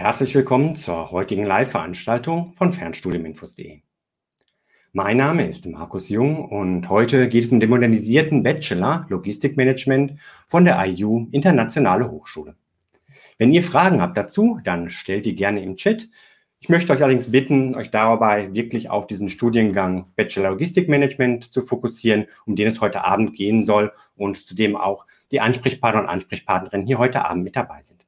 [0.00, 3.82] Herzlich willkommen zur heutigen Live-Veranstaltung von Fernstudiuminfos.de.
[4.94, 10.64] Mein Name ist Markus Jung und heute geht es um den modernisierten Bachelor Logistikmanagement von
[10.64, 12.56] der IU Internationale Hochschule.
[13.36, 16.08] Wenn ihr Fragen habt dazu, dann stellt die gerne im Chat.
[16.60, 22.24] Ich möchte euch allerdings bitten, euch dabei wirklich auf diesen Studiengang Bachelor Logistikmanagement zu fokussieren,
[22.46, 26.86] um den es heute Abend gehen soll und zu dem auch die Ansprechpartner und Ansprechpartnerinnen
[26.86, 28.06] hier heute Abend mit dabei sind.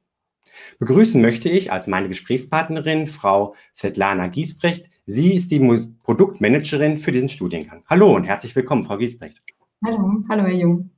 [0.85, 4.89] Begrüßen möchte ich als meine Gesprächspartnerin Frau Svetlana Giesbrecht.
[5.05, 5.61] Sie ist die
[6.03, 7.83] Produktmanagerin für diesen Studiengang.
[7.89, 9.41] Hallo und herzlich willkommen, Frau Giesbrecht.
[9.85, 10.89] Hallo, hallo Herr Jung.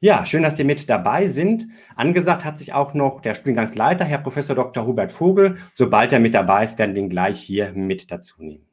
[0.00, 1.68] Ja, schön, dass Sie mit dabei sind.
[1.94, 4.84] Angesagt hat sich auch noch der Studiengangsleiter, Herr Professor Dr.
[4.84, 5.58] Hubert Vogel.
[5.74, 8.66] Sobald er mit dabei ist, werden wir ihn gleich hier mit dazu nehmen.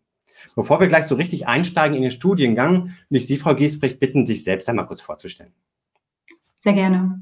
[0.56, 4.26] Bevor wir gleich so richtig einsteigen in den Studiengang, will ich Sie, Frau Giesbrecht, bitten,
[4.26, 5.54] sich selbst einmal kurz vorzustellen.
[6.58, 7.22] Sehr gerne.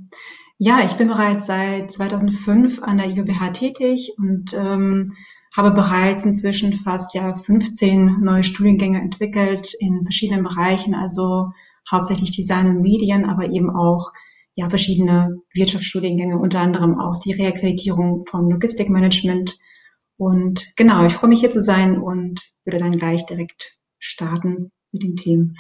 [0.62, 5.14] Ja, ich bin bereits seit 2005 an der IUBH tätig und ähm,
[5.56, 11.52] habe bereits inzwischen fast ja 15 neue Studiengänge entwickelt in verschiedenen Bereichen, also
[11.90, 14.12] hauptsächlich Design und Medien, aber eben auch
[14.54, 19.58] ja verschiedene Wirtschaftsstudiengänge, unter anderem auch die Reakkreditierung vom Logistikmanagement.
[20.18, 25.04] Und genau, ich freue mich hier zu sein und würde dann gleich direkt starten mit
[25.04, 25.56] den Themen.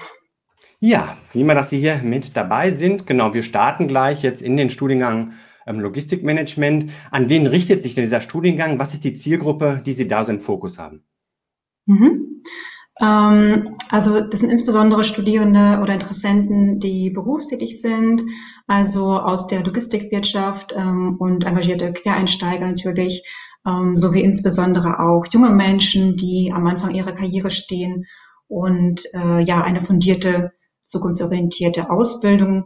[0.82, 3.06] Ja, prima, dass Sie hier mit dabei sind.
[3.06, 5.34] Genau, wir starten gleich jetzt in den Studiengang
[5.68, 6.92] ähm, Logistikmanagement.
[7.12, 8.80] An wen richtet sich denn dieser Studiengang?
[8.80, 11.04] Was ist die Zielgruppe, die Sie da so im Fokus haben?
[11.86, 12.44] Mhm.
[13.02, 18.24] Ähm, also das sind insbesondere Studierende oder Interessenten, die berufstätig sind,
[18.68, 23.24] also aus der Logistikwirtschaft ähm, und engagierte Quereinsteiger natürlich,
[23.68, 28.06] ähm, sowie insbesondere auch junge Menschen, die am Anfang ihrer Karriere stehen
[28.48, 30.54] und äh, ja eine fundierte
[30.90, 32.66] zukunftsorientierte Ausbildung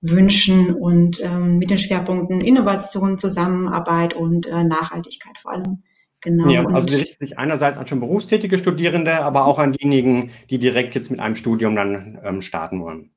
[0.00, 5.82] wünschen und ähm, mit den Schwerpunkten Innovation, Zusammenarbeit und äh, Nachhaltigkeit vor allem.
[6.20, 6.48] Genau.
[6.48, 10.58] Ja, also sie richten sich einerseits an schon berufstätige Studierende, aber auch an diejenigen, die
[10.58, 13.10] direkt jetzt mit einem Studium dann ähm, starten wollen.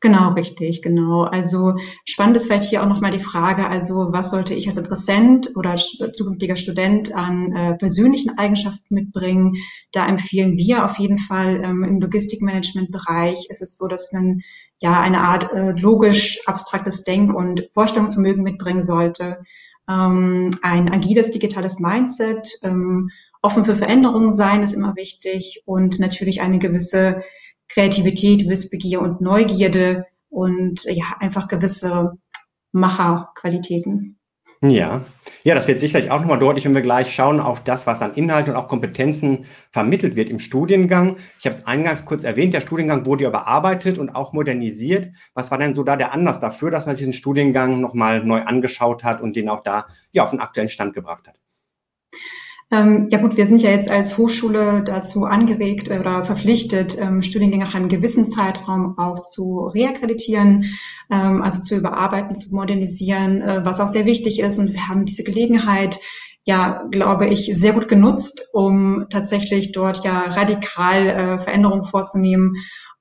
[0.00, 1.22] Genau, richtig, genau.
[1.24, 5.50] Also spannend ist vielleicht hier auch nochmal die Frage, also was sollte ich als Interessent
[5.56, 9.56] oder zukünftiger Student an äh, persönlichen Eigenschaften mitbringen?
[9.90, 14.42] Da empfehlen wir auf jeden Fall ähm, im Logistikmanagement-Bereich ist so, dass man
[14.80, 19.42] ja eine Art äh, logisch abstraktes Denk- und Vorstellungsvermögen mitbringen sollte,
[19.88, 23.10] ähm, ein agiles digitales Mindset, ähm,
[23.42, 27.22] offen für Veränderungen sein ist immer wichtig und natürlich eine gewisse
[27.68, 32.12] Kreativität, Wissbegier und Neugierde und ja, einfach gewisse
[32.72, 34.18] Macherqualitäten.
[34.60, 35.04] Ja,
[35.44, 38.14] ja, das wird sicherlich auch nochmal deutlich, wenn wir gleich schauen auf das, was an
[38.14, 41.16] Inhalt und auch Kompetenzen vermittelt wird im Studiengang.
[41.38, 45.14] Ich habe es eingangs kurz erwähnt, der Studiengang wurde überarbeitet und auch modernisiert.
[45.32, 48.42] Was war denn so da der Anlass dafür, dass man sich den Studiengang nochmal neu
[48.42, 51.38] angeschaut hat und den auch da ja, auf den aktuellen Stand gebracht hat?
[52.70, 57.64] Ähm, ja gut, wir sind ja jetzt als Hochschule dazu angeregt oder verpflichtet, ähm, Studiengänge
[57.64, 60.66] nach einem gewissen Zeitraum auch zu reakkreditieren,
[61.10, 64.58] ähm, also zu überarbeiten, zu modernisieren, äh, was auch sehr wichtig ist.
[64.58, 65.98] Und wir haben diese Gelegenheit,
[66.44, 72.54] ja, glaube ich, sehr gut genutzt, um tatsächlich dort ja radikal äh, Veränderungen vorzunehmen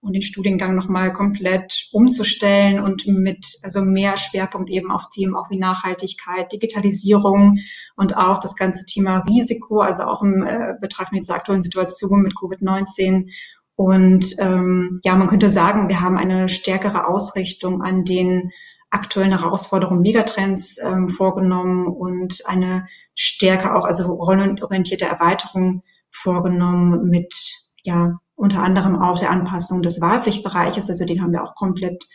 [0.07, 5.49] und den Studiengang nochmal komplett umzustellen und mit also mehr Schwerpunkt eben auf Themen auch
[5.49, 7.59] wie Nachhaltigkeit, Digitalisierung
[7.97, 12.21] und auch das ganze Thema Risiko, also auch im äh, Betracht mit dieser aktuellen Situation
[12.21, 13.27] mit Covid-19.
[13.75, 18.51] Und ähm, ja, man könnte sagen, wir haben eine stärkere Ausrichtung an den
[18.89, 27.35] aktuellen Herausforderungen, Megatrends ähm, vorgenommen und eine stärker auch, also rollenorientierte Erweiterung vorgenommen mit
[27.83, 32.05] ja, unter anderem auch der Anpassung des Wahlpflichtbereiches, also den haben wir auch komplett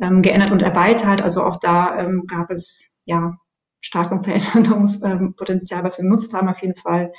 [0.00, 1.22] ähm, geändert und erweitert.
[1.22, 3.36] Also auch da ähm, gab es ja
[3.80, 7.12] starken Veränderungspotenzial, was wir genutzt haben auf jeden Fall.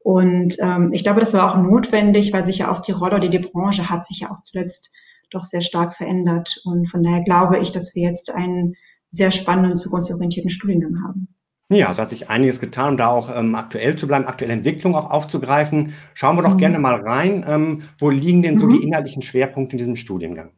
[0.00, 3.28] Und ähm, ich glaube, das war auch notwendig, weil sich ja auch die Rolle oder
[3.28, 4.92] die Branche hat sich ja auch zuletzt
[5.30, 6.60] doch sehr stark verändert.
[6.64, 8.74] Und von daher glaube ich, dass wir jetzt einen
[9.10, 11.28] sehr spannenden, zukunftsorientierten Studiengang haben.
[11.74, 14.94] Ja, also hat sich einiges getan, um da auch ähm, aktuell zu bleiben, aktuelle Entwicklung
[14.94, 15.94] auch aufzugreifen.
[16.14, 16.58] Schauen wir doch mhm.
[16.58, 17.44] gerne mal rein.
[17.46, 18.70] Ähm, wo liegen denn so mhm.
[18.70, 20.52] die inhaltlichen Schwerpunkte in diesem Studiengang?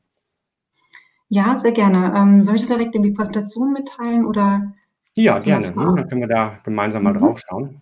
[1.29, 2.15] Ja, sehr gerne.
[2.17, 4.73] Ähm, soll ich direkt in die Präsentation mitteilen oder?
[5.17, 5.67] Ja, gerne.
[5.67, 7.19] Hm, dann können wir da gemeinsam mal mhm.
[7.19, 7.81] drauf schauen.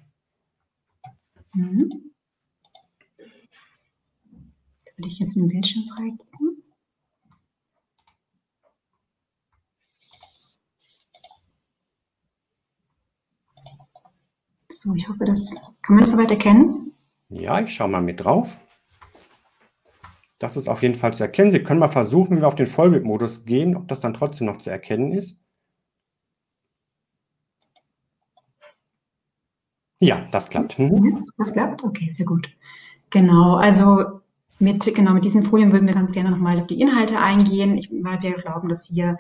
[1.55, 1.89] Mhm.
[4.97, 6.62] Würde ich jetzt den Bildschirm freigeben.
[14.83, 16.93] So, ich hoffe, das kann man das soweit erkennen.
[17.29, 18.59] Ja, ich schaue mal mit drauf.
[20.41, 21.53] Das ist auf jeden Fall zu erkennen.
[21.53, 24.59] Sie können mal versuchen, wenn wir auf den Vollbildmodus gehen, ob das dann trotzdem noch
[24.59, 25.39] zu erkennen ist.
[30.01, 30.81] Ja, das klappt.
[30.81, 31.15] Mhm.
[31.15, 31.85] Das, das, klappt?
[31.85, 32.49] Okay, sehr gut.
[33.11, 34.21] Genau, also
[34.59, 37.89] mit, genau, mit diesen Folien würden wir ganz gerne nochmal auf die Inhalte eingehen, ich,
[38.03, 39.17] weil wir glauben, dass hier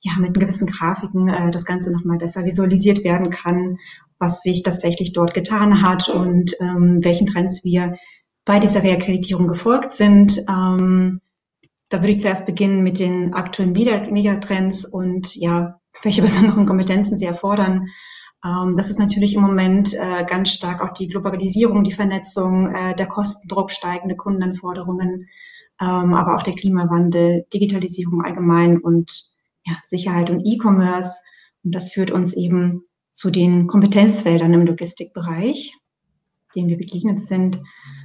[0.00, 3.78] ja mit gewissen Grafiken äh, das Ganze nochmal besser visualisiert werden kann,
[4.18, 7.96] was sich tatsächlich dort getan hat und ähm, welchen Trends wir
[8.44, 10.38] bei dieser Reakkreditierung gefolgt sind.
[10.48, 11.20] Ähm,
[11.88, 17.26] da würde ich zuerst beginnen mit den aktuellen Megatrends und ja, welche besonderen Kompetenzen sie
[17.26, 17.88] erfordern.
[18.44, 22.94] Ähm, das ist natürlich im Moment äh, ganz stark auch die Globalisierung, die Vernetzung, äh,
[22.94, 25.28] der Kostendruck, steigende Kundenanforderungen,
[25.80, 29.35] ähm, aber auch der Klimawandel, Digitalisierung allgemein und
[29.66, 31.20] ja, Sicherheit und E-Commerce.
[31.64, 35.74] Und das führt uns eben zu den Kompetenzfeldern im Logistikbereich,
[36.54, 37.58] denen wir begegnet sind.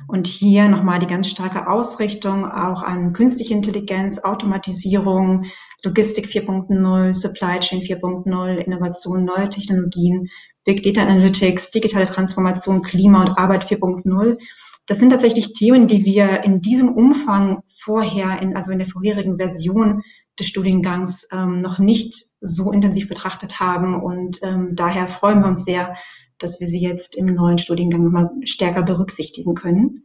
[0.08, 5.46] Und hier nochmal die ganz starke Ausrichtung auch an künstliche Intelligenz, Automatisierung,
[5.84, 10.30] Logistik 4.0, Supply Chain 4.0, Innovation, neue Technologien,
[10.64, 14.38] Big Data Analytics, digitale Transformation, Klima und Arbeit 4.0.
[14.86, 19.38] Das sind tatsächlich Themen, die wir in diesem Umfang vorher, in, also in der vorherigen
[19.38, 20.04] Version
[20.40, 24.02] des Studiengangs ähm, noch nicht so intensiv betrachtet haben.
[24.02, 25.96] Und ähm, daher freuen wir uns sehr,
[26.40, 30.04] dass wir sie jetzt im neuen Studiengang nochmal stärker berücksichtigen können.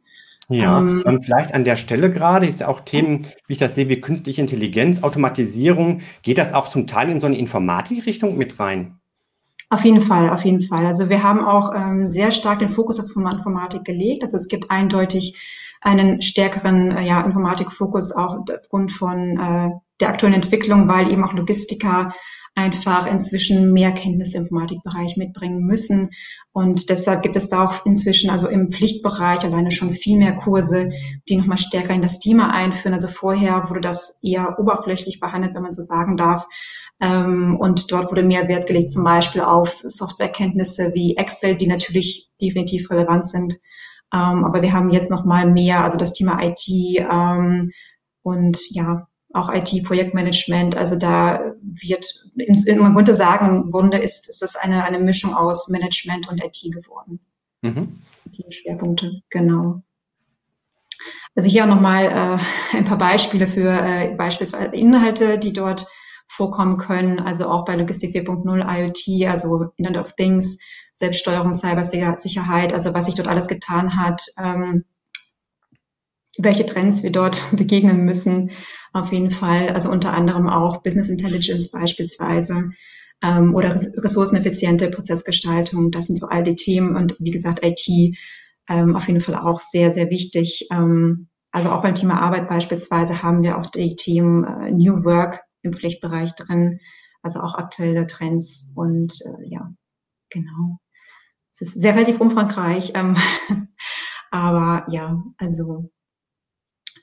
[0.49, 3.75] Ja, ähm, und vielleicht an der Stelle gerade ist ja auch Themen, wie ich das
[3.75, 6.03] sehe, wie künstliche Intelligenz, Automatisierung.
[6.23, 9.01] Geht das auch zum Teil in so eine Informatikrichtung mit rein?
[9.69, 10.87] Auf jeden Fall, auf jeden Fall.
[10.87, 14.23] Also wir haben auch ähm, sehr stark den Fokus auf Informatik gelegt.
[14.23, 15.37] Also es gibt eindeutig
[15.81, 19.71] einen stärkeren äh, ja, Informatikfokus auch aufgrund von äh,
[20.01, 22.13] der aktuellen Entwicklung, weil eben auch Logistiker
[22.57, 26.11] einfach inzwischen mehr Kenntnisse im Informatikbereich mitbringen müssen.
[26.53, 30.91] Und deshalb gibt es da auch inzwischen, also im Pflichtbereich alleine schon viel mehr Kurse,
[31.29, 32.95] die nochmal stärker in das Thema einführen.
[32.95, 36.47] Also vorher wurde das eher oberflächlich behandelt, wenn man so sagen darf.
[36.99, 42.31] Ähm, und dort wurde mehr Wert gelegt, zum Beispiel auf Softwarekenntnisse wie Excel, die natürlich
[42.41, 43.53] definitiv relevant sind.
[44.15, 47.71] Ähm, aber wir haben jetzt nochmal mehr, also das Thema IT ähm,
[48.23, 50.77] und ja, auch IT-Projektmanagement.
[50.77, 55.69] Also da wird, man könnte sagen, im Grunde ist, ist das eine, eine Mischung aus
[55.69, 57.21] Management und IT geworden.
[57.63, 58.03] Mhm.
[58.27, 59.83] Die Schwerpunkte, genau.
[61.35, 62.39] Also hier auch nochmal äh,
[62.77, 65.87] ein paar Beispiele für äh, beispielsweise Inhalte, die dort
[66.29, 67.21] vorkommen können.
[67.21, 70.59] Also auch bei Logistik 4.0 IoT, also Internet of Things,
[70.95, 74.85] Selbststeuerung, Cybersicherheit, also was sich dort alles getan hat, ähm,
[76.39, 78.51] welche Trends wir dort begegnen müssen
[78.93, 79.71] auf jeden Fall.
[79.71, 82.71] Also unter anderem auch Business Intelligence beispielsweise
[83.23, 85.91] ähm, oder ressourceneffiziente Prozessgestaltung.
[85.91, 88.17] Das sind so all die Themen und wie gesagt IT
[88.69, 90.69] ähm, auf jeden Fall auch sehr, sehr wichtig.
[90.73, 95.43] Ähm, also auch beim Thema Arbeit beispielsweise haben wir auch die Themen äh, New Work
[95.63, 96.81] im Pflichtbereich drin,
[97.23, 99.73] also auch aktuelle Trends und äh, ja,
[100.31, 100.79] genau.
[101.53, 103.17] Es ist sehr relativ umfangreich, ähm,
[104.31, 105.91] aber ja, also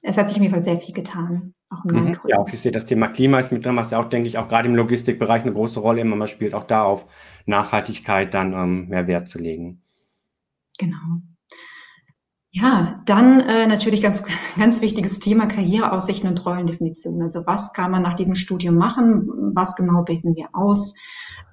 [0.03, 1.53] es hat sich auf jeden Fall sehr viel getan.
[1.69, 2.17] Auch in mhm.
[2.27, 4.47] Ja, ich sehe, das Thema Klima ist mit drin, was ja auch, denke ich, auch
[4.47, 7.05] gerade im Logistikbereich eine große Rolle immer mal spielt, auch da auf
[7.45, 9.81] Nachhaltigkeit dann ähm, mehr Wert zu legen.
[10.77, 11.21] Genau.
[12.51, 14.23] Ja, dann äh, natürlich ganz,
[14.57, 17.21] ganz wichtiges Thema Karriereaussichten und Rollendefinition.
[17.21, 19.27] Also was kann man nach diesem Studium machen?
[19.55, 20.95] Was genau bilden wir aus?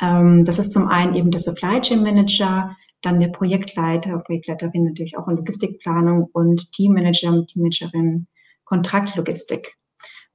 [0.03, 5.17] Ähm, das ist zum einen eben der Supply Chain Manager, dann der Projektleiter, Projektleiterin natürlich
[5.17, 8.27] auch in Logistikplanung und Teammanager und Teammanagerin
[8.71, 9.77] Kontraktlogistik.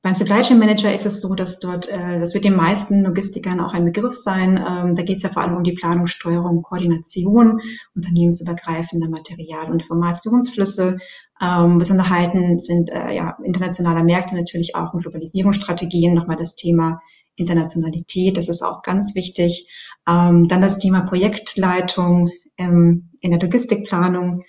[0.01, 3.60] Beim Supply Chain Manager ist es so, dass dort, äh, das wird den meisten Logistikern
[3.60, 4.58] auch ein Begriff sein.
[4.58, 7.60] Ähm, da geht es ja vor allem um die Planung, Steuerung, Koordination
[7.96, 11.00] unternehmensübergreifender Material- und Informationsflüsse.
[11.42, 16.13] Ähm, Besonderheiten sind äh, ja internationaler Märkte natürlich auch und Globalisierungsstrategien.
[16.13, 17.01] Nochmal das Thema
[17.36, 19.68] Internationalität, das ist auch ganz wichtig.
[20.08, 24.44] Ähm, dann das Thema Projektleitung ähm, in der Logistikplanung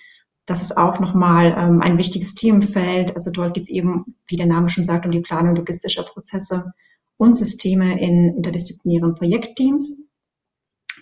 [0.47, 3.13] das ist auch nochmal ähm, ein wichtiges Themenfeld.
[3.15, 6.71] Also dort geht es eben, wie der Name schon sagt, um die Planung logistischer Prozesse
[7.17, 10.07] und Systeme in interdisziplinären Projektteams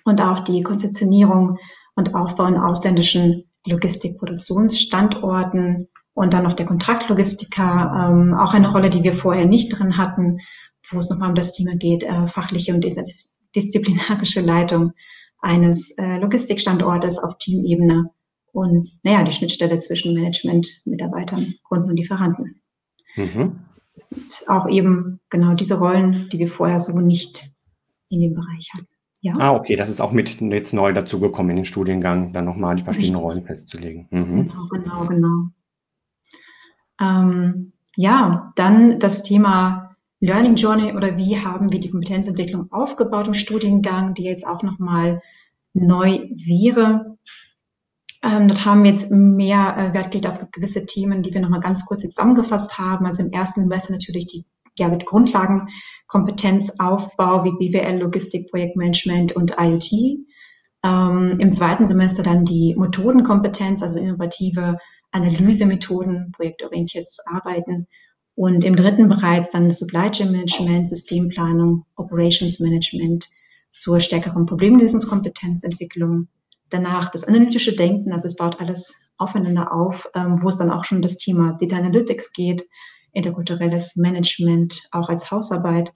[0.04, 1.60] und auch die Konzeptionierung
[1.96, 9.04] und Aufbau in ausländischen Logistikproduktionsstandorten und dann noch der Kontraktlogistiker, ähm, auch eine Rolle, die
[9.04, 10.40] wir vorher nicht drin hatten,
[10.90, 12.84] wo es nochmal um das Thema geht, äh, fachliche und
[13.56, 14.94] disziplinarische Leitung
[15.40, 18.10] eines äh, Logistikstandortes auf Teamebene
[18.56, 22.62] und naja, die Schnittstelle zwischen Management, Mitarbeitern, Kunden und Lieferanten.
[23.18, 23.60] Mhm.
[23.96, 27.52] Das sind auch eben genau diese Rollen, die wir vorher so nicht
[28.10, 28.88] in dem Bereich hatten.
[29.20, 29.34] Ja.
[29.40, 32.84] Ah, okay, das ist auch mit jetzt neu dazugekommen in den Studiengang, dann nochmal die
[32.84, 33.34] verschiedenen Richtig.
[33.34, 34.08] Rollen festzulegen.
[34.12, 34.48] Mhm.
[34.48, 35.48] Genau, genau, genau.
[37.02, 43.34] Ähm, ja, dann das Thema Learning Journey oder wie haben wir die Kompetenzentwicklung aufgebaut im
[43.34, 45.22] Studiengang, die jetzt auch nochmal
[45.74, 47.18] neu wäre.
[48.26, 51.60] Ähm, dort haben wir jetzt mehr äh, Wert gelegt auf gewisse Themen, die wir nochmal
[51.60, 53.06] ganz kurz zusammengefasst haben.
[53.06, 54.46] Also im ersten Semester natürlich die
[54.78, 59.92] ja, mit Grundlagenkompetenzaufbau wie BWL, Logistik, Projektmanagement und IoT.
[60.84, 64.78] Ähm, Im zweiten Semester dann die Methodenkompetenz, also innovative
[65.12, 67.88] Analysemethoden, projektorientiertes Arbeiten.
[68.36, 73.30] Und im dritten bereits dann Supply Chain Management, Systemplanung, Operations Management
[73.72, 76.28] zur stärkeren Problemlösungskompetenzentwicklung.
[76.70, 80.84] Danach das analytische Denken, also es baut alles aufeinander auf, ähm, wo es dann auch
[80.84, 82.64] schon das Thema Data Analytics geht,
[83.14, 85.92] interkulturelles Management auch als Hausarbeit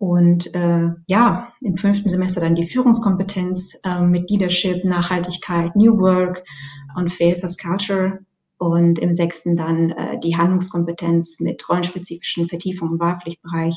[0.00, 6.42] und äh, ja, im fünften Semester dann die Führungskompetenz äh, mit Leadership, Nachhaltigkeit, New Work
[6.96, 8.20] und Fail Fast Culture.
[8.56, 13.76] Und im sechsten dann äh, die Handlungskompetenz mit rollenspezifischen Vertiefungen im Wahlpflichtbereich,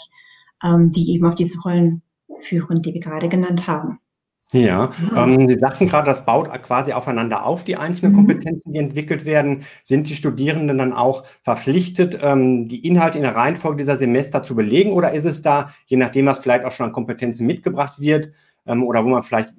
[0.63, 2.03] ähm, die eben auf diese Rollen
[2.39, 3.99] führen, die wir gerade genannt haben.
[4.53, 8.17] Ja, ähm, Sie sagten gerade, das baut quasi aufeinander auf, die einzelnen mhm.
[8.17, 9.63] Kompetenzen, die entwickelt werden.
[9.83, 14.55] Sind die Studierenden dann auch verpflichtet, ähm, die Inhalte in der Reihenfolge dieser Semester zu
[14.55, 18.31] belegen oder ist es da, je nachdem, was vielleicht auch schon an Kompetenzen mitgebracht wird
[18.67, 19.53] ähm, oder wo man vielleicht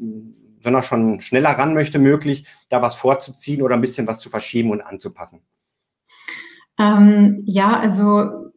[0.63, 4.71] sondern schon schneller ran möchte, möglich, da was vorzuziehen oder ein bisschen was zu verschieben
[4.71, 5.41] und anzupassen?
[6.79, 8.53] Ähm, ja, also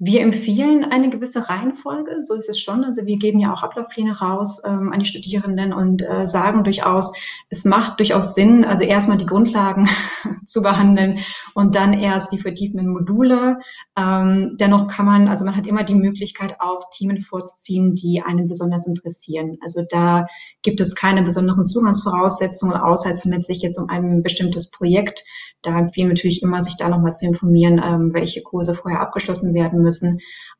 [0.00, 2.84] wir empfehlen eine gewisse Reihenfolge, so ist es schon.
[2.84, 7.12] Also wir geben ja auch Ablaufpläne raus ähm, an die Studierenden und äh, sagen durchaus,
[7.50, 9.88] es macht durchaus Sinn, also erstmal die Grundlagen
[10.44, 11.18] zu behandeln
[11.54, 13.58] und dann erst die vertiefenden Module.
[13.96, 18.46] Ähm, dennoch kann man, also man hat immer die Möglichkeit, auch Themen vorzuziehen, die einen
[18.46, 19.58] besonders interessieren.
[19.62, 20.28] Also da
[20.62, 25.24] gibt es keine besonderen Zugangsvoraussetzungen, außer es handelt sich jetzt um ein bestimmtes Projekt
[25.62, 29.54] da empfehlen wir natürlich immer, sich da nochmal zu informieren, ähm, welche Kurse vorher abgeschlossen
[29.54, 29.87] werden müssen.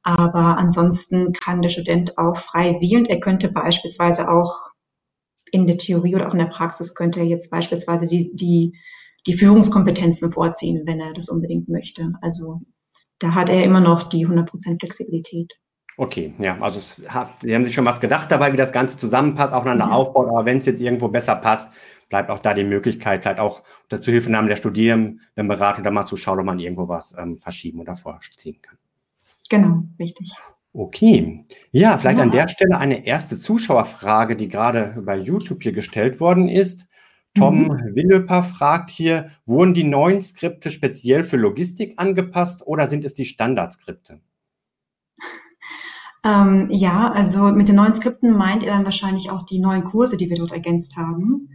[0.02, 3.06] Aber ansonsten kann der Student auch frei wählen.
[3.06, 4.70] Er könnte beispielsweise auch
[5.50, 8.73] in der Theorie oder auch in der Praxis könnte er jetzt beispielsweise die, die,
[9.26, 12.12] die Führungskompetenzen vorziehen, wenn er das unbedingt möchte.
[12.20, 12.61] Also
[13.18, 15.52] da hat er immer noch die 100% Flexibilität.
[15.97, 19.52] Okay, ja, also hat, Sie haben sich schon was gedacht dabei, wie das Ganze zusammenpasst,
[19.52, 19.90] aufeinander ja.
[19.90, 21.73] aufbaut, aber wenn es jetzt irgendwo besser passt,
[22.08, 26.38] bleibt auch da die Möglichkeit, vielleicht auch unter Zuhilfenahme der Studierendenberatung da mal zu schauen,
[26.38, 28.78] ob man irgendwo was ähm, verschieben oder vorziehen kann.
[29.48, 30.32] Genau, richtig.
[30.72, 31.44] Okay.
[31.72, 32.24] Ja, vielleicht ja.
[32.24, 36.86] an der Stelle eine erste Zuschauerfrage, die gerade bei YouTube hier gestellt worden ist.
[37.34, 37.94] Tom mhm.
[37.94, 43.24] Willöper fragt hier, wurden die neuen Skripte speziell für Logistik angepasst oder sind es die
[43.24, 44.20] Standardskripte?
[46.24, 50.16] Ähm, ja, also mit den neuen Skripten meint er dann wahrscheinlich auch die neuen Kurse,
[50.16, 51.48] die wir dort ergänzt haben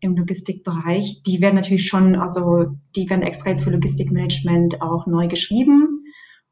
[0.00, 1.22] im Logistikbereich.
[1.22, 5.99] Die werden natürlich schon, also die werden extra jetzt für Logistikmanagement auch neu geschrieben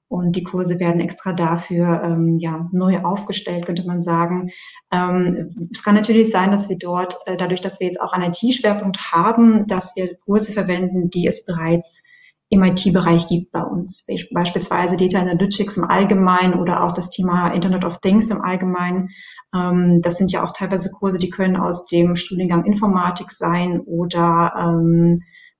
[0.08, 4.50] und die Kurse werden extra dafür ähm, ja neu aufgestellt, könnte man sagen.
[4.90, 8.32] Ähm, es kann natürlich sein, dass wir dort, äh, dadurch, dass wir jetzt auch einen
[8.32, 12.04] IT-Schwerpunkt haben, dass wir Kurse verwenden, die es bereits
[12.50, 14.06] im IT-Bereich gibt bei uns.
[14.32, 19.10] Beispielsweise Data Analytics im Allgemeinen oder auch das Thema Internet of Things im Allgemeinen.
[19.54, 24.54] Ähm, das sind ja auch teilweise Kurse, die können aus dem Studiengang Informatik sein oder
[24.56, 25.16] ähm,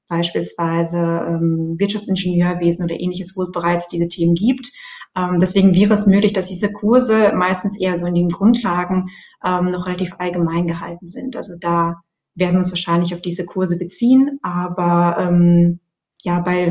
[0.09, 4.71] beispielsweise ähm, Wirtschaftsingenieurwesen oder ähnliches, wo es bereits diese Themen gibt.
[5.17, 9.09] Ähm, deswegen wäre es möglich, dass diese Kurse meistens eher so in den Grundlagen
[9.45, 11.37] ähm, noch relativ allgemein gehalten sind.
[11.37, 12.01] Also da
[12.35, 15.81] werden wir uns wahrscheinlich auf diese Kurse beziehen, aber ähm,
[16.23, 16.65] ja, bei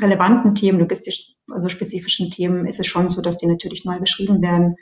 [0.00, 4.42] relevanten Themen, logistisch, also spezifischen Themen ist es schon so, dass die natürlich neu beschrieben
[4.42, 4.76] werden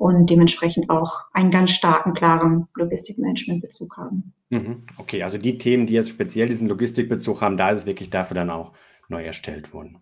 [0.00, 4.32] und dementsprechend auch einen ganz starken, klaren Logistikmanagement-Bezug haben.
[4.48, 4.84] Mhm.
[4.96, 8.34] Okay, also die Themen, die jetzt speziell diesen Logistikbezug haben, da ist es wirklich dafür
[8.34, 8.72] dann auch
[9.08, 9.98] neu erstellt worden.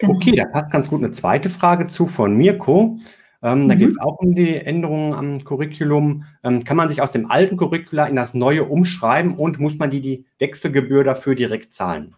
[0.00, 0.14] Genau.
[0.14, 2.98] Okay, da passt ganz gut eine zweite Frage zu von Mirko.
[3.40, 3.68] Ähm, mhm.
[3.68, 6.24] Da geht es auch um die Änderungen am Curriculum.
[6.42, 9.90] Ähm, kann man sich aus dem alten Curricula in das neue umschreiben und muss man
[9.90, 12.16] die, die Wechselgebühr dafür direkt zahlen?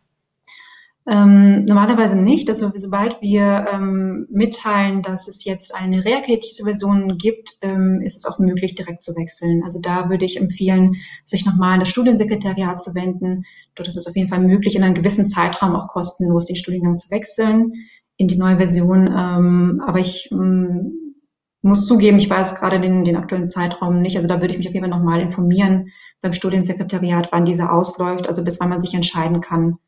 [1.10, 2.48] Ähm, normalerweise nicht.
[2.48, 8.24] Also sobald wir ähm, mitteilen, dass es jetzt eine reaktivierte Version gibt, ähm, ist es
[8.24, 9.64] auch möglich, direkt zu wechseln.
[9.64, 10.94] Also da würde ich empfehlen,
[11.24, 13.44] sich nochmal an das Studiensekretariat zu wenden.
[13.74, 16.94] Dort ist es auf jeden Fall möglich, in einem gewissen Zeitraum auch kostenlos den Studiengang
[16.94, 17.72] zu wechseln
[18.16, 19.08] in die neue Version.
[19.08, 21.16] Ähm, aber ich ähm,
[21.62, 24.16] muss zugeben, ich weiß gerade den, den aktuellen Zeitraum nicht.
[24.16, 25.88] Also da würde ich mich auf jeden Fall nochmal informieren
[26.20, 29.78] beim Studiensekretariat, wann dieser ausläuft, also bis wann man sich entscheiden kann,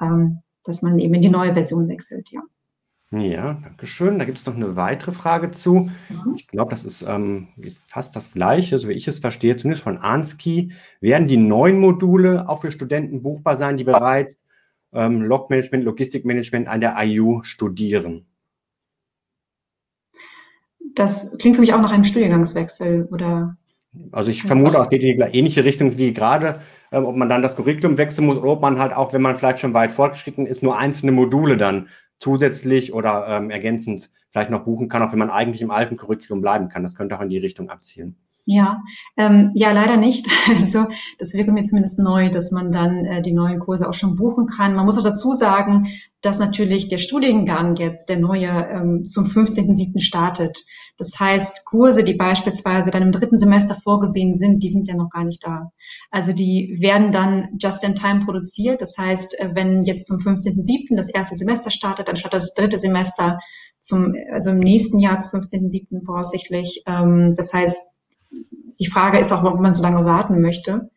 [0.00, 2.40] ähm, dass man eben in die neue Version wechselt, ja.
[3.10, 4.18] Ja, danke schön.
[4.18, 5.90] Da gibt es noch eine weitere Frage zu.
[6.08, 6.34] Mhm.
[6.36, 7.48] Ich glaube, das ist ähm,
[7.86, 10.72] fast das Gleiche, so wie ich es verstehe, zumindest von Ansky.
[11.00, 14.42] Werden die neuen Module auch für Studenten buchbar sein, die bereits
[14.92, 18.26] ähm, Logmanagement, Logistikmanagement an der IU studieren?
[20.94, 23.56] Das klingt für mich auch nach einem Studiengangswechsel, oder?
[24.10, 26.60] Also ich vermute, es geht in die ähnliche Richtung wie gerade
[26.94, 29.36] ähm, ob man dann das Curriculum wechseln muss oder ob man halt auch, wenn man
[29.36, 34.64] vielleicht schon weit fortgeschritten ist, nur einzelne Module dann zusätzlich oder ähm, ergänzend vielleicht noch
[34.64, 36.82] buchen kann, auch wenn man eigentlich im alten Curriculum bleiben kann.
[36.82, 38.16] Das könnte auch in die Richtung abzielen.
[38.46, 38.82] Ja,
[39.16, 40.26] ähm, ja, leider nicht.
[40.58, 40.86] Also
[41.18, 44.46] das wäre mir zumindest neu, dass man dann äh, die neuen Kurse auch schon buchen
[44.46, 44.74] kann.
[44.74, 45.86] Man muss auch dazu sagen,
[46.24, 50.00] dass natürlich der Studiengang jetzt, der neue, ähm, zum 15.07.
[50.00, 50.58] startet.
[50.96, 55.10] Das heißt, Kurse, die beispielsweise dann im dritten Semester vorgesehen sind, die sind ja noch
[55.10, 55.70] gar nicht da.
[56.10, 58.80] Also die werden dann just in time produziert.
[58.80, 60.96] Das heißt, äh, wenn jetzt zum 15.07.
[60.96, 63.38] das erste Semester startet, dann startet das dritte Semester
[63.80, 66.04] zum, also im nächsten Jahr zum 15.07.
[66.04, 66.84] voraussichtlich.
[66.86, 67.80] Ähm, das heißt,
[68.78, 70.90] die Frage ist auch, ob man so lange warten möchte.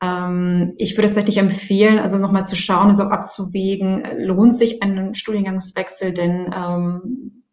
[0.00, 5.14] Ähm, ich würde tatsächlich empfehlen, also nochmal zu schauen und so abzuwägen, lohnt sich ein
[5.14, 7.44] Studiengangswechsel, denn ähm,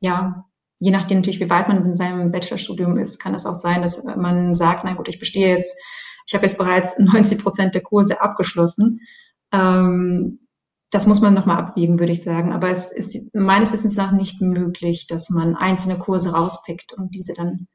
[0.00, 0.44] ja,
[0.78, 4.04] je nachdem natürlich, wie weit man in seinem Bachelorstudium ist, kann es auch sein, dass
[4.04, 5.76] man sagt, na gut, ich bestehe jetzt,
[6.26, 9.00] ich habe jetzt bereits 90 Prozent der Kurse abgeschlossen.
[9.52, 10.40] Ähm,
[10.90, 12.52] das muss man nochmal abwägen, würde ich sagen.
[12.52, 17.34] Aber es ist meines Wissens nach nicht möglich, dass man einzelne Kurse rauspickt und diese
[17.34, 17.66] dann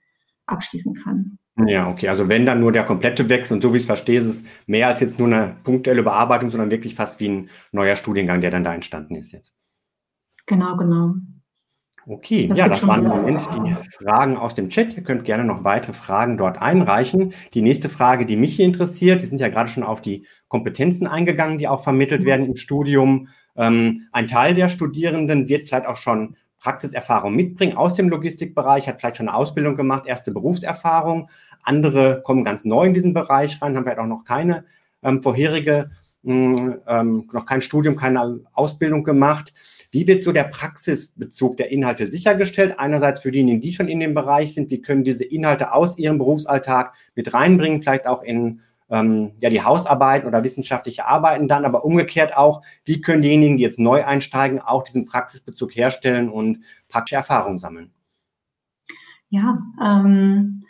[0.46, 1.38] abschließen kann.
[1.56, 2.08] Ja, okay.
[2.08, 4.44] Also wenn dann nur der komplette Wechsel und so wie ich es verstehe, ist es
[4.66, 8.50] mehr als jetzt nur eine punktuelle Bearbeitung, sondern wirklich fast wie ein neuer Studiengang, der
[8.50, 9.54] dann da entstanden ist jetzt.
[10.48, 11.14] Genau, genau.
[12.06, 14.98] Okay, das ja, das waren im Moment die Fragen aus dem Chat.
[14.98, 17.34] Ihr könnt gerne noch weitere Fragen dort einreichen.
[17.54, 21.08] Die nächste Frage, die mich hier interessiert, Sie sind ja gerade schon auf die Kompetenzen
[21.08, 22.26] eingegangen, die auch vermittelt mhm.
[22.26, 23.30] werden im Studium.
[23.56, 29.02] Ähm, ein Teil der Studierenden wird vielleicht auch schon Praxiserfahrung mitbringen aus dem Logistikbereich, hat
[29.02, 31.30] vielleicht schon eine Ausbildung gemacht, erste Berufserfahrung.
[31.62, 34.64] Andere kommen ganz neu in diesen Bereich rein, haben vielleicht auch noch keine
[35.04, 35.92] ähm, vorherige,
[36.24, 39.54] hm, ähm, noch kein Studium, keine Ausbildung gemacht.
[39.92, 42.80] Wie wird so der Praxisbezug der Inhalte sichergestellt?
[42.80, 46.18] Einerseits für diejenigen, die schon in dem Bereich sind, wie können diese Inhalte aus ihrem
[46.18, 51.86] Berufsalltag mit reinbringen, vielleicht auch in ähm, ja, die Hausarbeiten oder wissenschaftliche Arbeiten dann, aber
[51.86, 57.16] umgekehrt auch, wie können diejenigen, die jetzt neu einsteigen, auch diesen Praxisbezug herstellen und praktische
[57.16, 57.92] Erfahrungen sammeln?
[59.30, 60.64] Ja, ähm,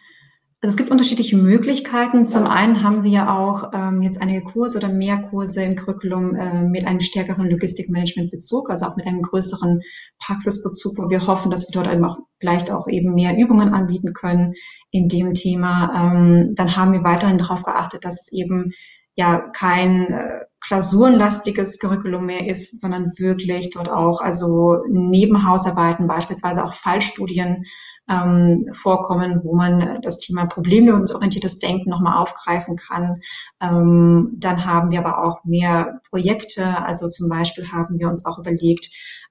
[0.63, 2.25] also es gibt unterschiedliche Möglichkeiten.
[2.25, 6.63] Zum einen haben wir auch ähm, jetzt einige Kurse oder mehr Kurse im Curriculum äh,
[6.63, 9.81] mit einem stärkeren Logistikmanagement-Bezug, also auch mit einem größeren
[10.19, 14.11] Praxisbezug, wo wir hoffen, dass wir dort eben auch vielleicht auch eben mehr Übungen anbieten
[14.11, 14.53] können
[14.91, 15.93] in dem Thema.
[15.95, 18.73] Ähm, dann haben wir weiterhin darauf geachtet, dass es eben
[19.15, 26.73] ja kein äh, klausurenlastiges Curriculum mehr ist, sondern wirklich dort auch also Nebenhausarbeiten, beispielsweise auch
[26.73, 27.63] Fallstudien
[28.09, 33.21] ähm, vorkommen, wo man das Thema problemlösungsorientiertes Denken nochmal aufgreifen kann.
[33.61, 36.83] Ähm, dann haben wir aber auch mehr Projekte.
[36.83, 38.89] Also zum Beispiel haben wir uns auch überlegt,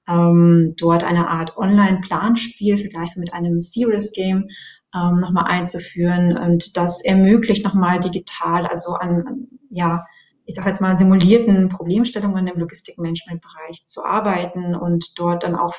[0.09, 4.49] ähm, dort eine Art Online-Planspiel, vielleicht mit einem Serious Game,
[4.95, 6.37] ähm, nochmal einzuführen.
[6.37, 10.05] Und das ermöglicht nochmal digital, also an, ja,
[10.45, 15.75] ich sage jetzt mal, simulierten Problemstellungen im Logistikmanagement-Bereich zu arbeiten und dort dann auch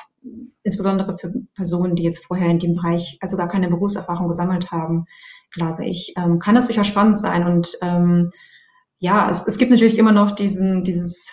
[0.62, 5.04] insbesondere für Personen, die jetzt vorher in dem Bereich also gar keine Berufserfahrung gesammelt haben,
[5.52, 7.46] glaube ich, ähm, kann das durchaus spannend sein.
[7.46, 8.30] Und ähm,
[8.98, 11.30] ja, es, es gibt natürlich immer noch diesen, dieses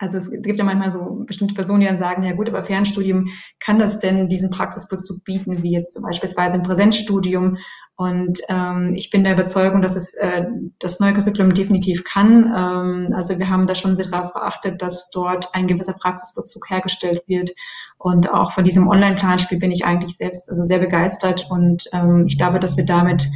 [0.00, 3.28] also es gibt ja manchmal so bestimmte Personen, die dann sagen, ja gut, aber Fernstudium
[3.60, 7.58] kann das denn diesen Praxisbezug bieten, wie jetzt zum beispielsweise im Präsenzstudium.
[7.96, 10.46] Und ähm, ich bin der Überzeugung, dass es äh,
[10.78, 12.46] das neue Curriculum definitiv kann.
[12.46, 17.22] Ähm, also wir haben da schon sehr darauf geachtet, dass dort ein gewisser Praxisbezug hergestellt
[17.26, 17.50] wird.
[17.98, 21.46] Und auch von diesem Online-Planspiel bin ich eigentlich selbst also sehr begeistert.
[21.50, 23.28] Und ähm, ich glaube, dass wir damit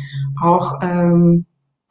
[0.42, 1.44] auch ähm,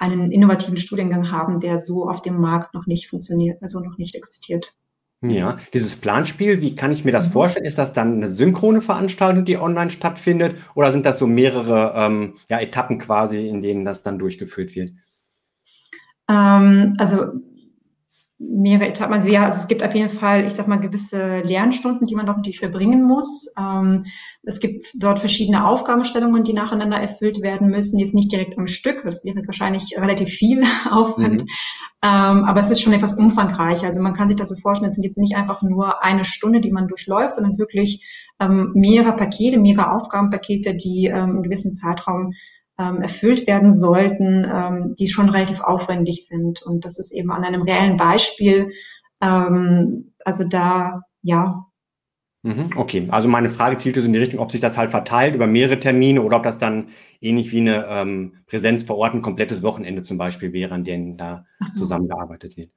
[0.03, 4.15] einen innovativen Studiengang haben, der so auf dem Markt noch nicht funktioniert, also noch nicht
[4.15, 4.73] existiert.
[5.21, 7.31] Ja, dieses Planspiel, wie kann ich mir das mhm.
[7.31, 7.65] vorstellen?
[7.65, 12.33] Ist das dann eine synchrone Veranstaltung, die online stattfindet, oder sind das so mehrere ähm,
[12.49, 14.91] ja, Etappen quasi, in denen das dann durchgeführt wird?
[16.29, 17.39] Ähm, also
[18.49, 19.13] mehrere Etappen.
[19.13, 22.25] Also ja, also es gibt auf jeden Fall, ich sag mal, gewisse Lernstunden, die man
[22.25, 23.53] doch natürlich verbringen muss.
[23.59, 24.03] Ähm,
[24.43, 27.99] es gibt dort verschiedene Aufgabenstellungen, die nacheinander erfüllt werden müssen.
[27.99, 31.41] Jetzt nicht direkt am Stück, das wäre wahrscheinlich relativ viel Aufwand.
[31.41, 31.47] Mhm.
[32.03, 33.85] Ähm, aber es ist schon etwas umfangreich.
[33.85, 36.59] Also man kann sich das so vorstellen, es sind jetzt nicht einfach nur eine Stunde,
[36.59, 38.05] die man durchläuft, sondern wirklich
[38.41, 42.33] ähm, mehrere Pakete, mehrere Aufgabenpakete, die ähm, einen gewissen Zeitraum
[42.77, 46.63] erfüllt werden sollten, ähm, die schon relativ aufwendig sind.
[46.63, 48.71] Und das ist eben an einem reellen Beispiel,
[49.21, 51.65] ähm, also da, ja.
[52.43, 55.33] Mhm, okay, also meine Frage zielte so in die Richtung, ob sich das halt verteilt
[55.33, 56.89] über mehrere Termine oder ob das dann
[57.21, 61.17] ähnlich wie eine ähm, Präsenz vor Ort ein komplettes Wochenende zum Beispiel wäre, an denen
[61.17, 61.79] da so.
[61.79, 62.71] zusammengearbeitet wird.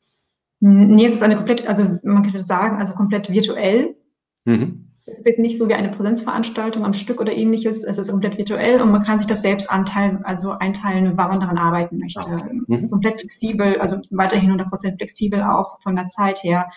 [0.60, 3.96] Nee, es ist eine komplett, also man könnte sagen, also komplett virtuell.
[4.44, 4.85] Mhm.
[5.08, 7.84] Es ist jetzt nicht so wie eine Präsenzveranstaltung am Stück oder ähnliches.
[7.84, 11.40] Es ist komplett virtuell und man kann sich das selbst anteilen, also einteilen, wann man
[11.40, 12.20] daran arbeiten möchte.
[12.20, 12.60] Okay.
[12.66, 12.90] Mhm.
[12.90, 16.68] Komplett flexibel, also weiterhin 100% flexibel auch von der Zeit her.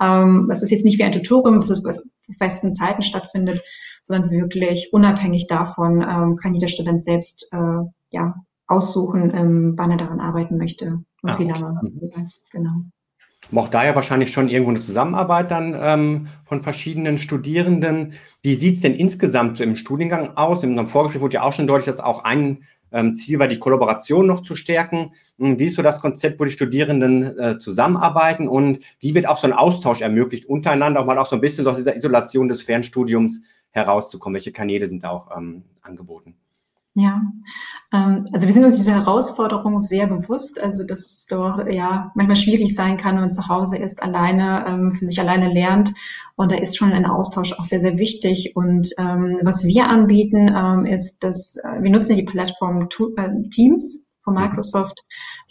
[0.00, 1.92] Ähm, das ist jetzt nicht wie ein Tutorium, das zu
[2.38, 3.62] festen Zeiten stattfindet,
[4.02, 8.34] sondern wirklich unabhängig davon ähm, kann jeder Student selbst äh, ja,
[8.66, 11.78] aussuchen, ähm, wann er daran arbeiten möchte und ah, wie lange.
[11.82, 12.24] Okay.
[12.50, 12.70] Genau.
[13.54, 18.14] Auch da ja wahrscheinlich schon irgendwo eine Zusammenarbeit dann ähm, von verschiedenen Studierenden.
[18.42, 20.62] Wie sieht es denn insgesamt so im Studiengang aus?
[20.62, 23.58] In unserem Vorgespräch wurde ja auch schon deutlich, dass auch ein ähm, Ziel war, die
[23.58, 25.12] Kollaboration noch zu stärken.
[25.38, 29.36] Hm, wie ist so das Konzept, wo die Studierenden äh, zusammenarbeiten und wie wird auch
[29.36, 32.62] so ein Austausch ermöglicht untereinander, auch mal auch so ein bisschen aus dieser Isolation des
[32.62, 34.34] Fernstudiums herauszukommen?
[34.34, 36.36] Welche Kanäle sind da auch ähm, angeboten?
[36.96, 37.22] Ja,
[37.92, 42.36] ähm, also wir sind uns dieser Herausforderung sehr bewusst, also dass es doch ja manchmal
[42.36, 45.92] schwierig sein kann, wenn man zu Hause ist, alleine ähm, für sich alleine lernt.
[46.36, 48.54] Und da ist schon ein Austausch auch sehr, sehr wichtig.
[48.54, 50.48] Und ähm, was wir anbieten,
[50.86, 54.40] ist, dass äh, wir nutzen die Plattform äh, Teams von mhm.
[54.40, 55.04] Microsoft.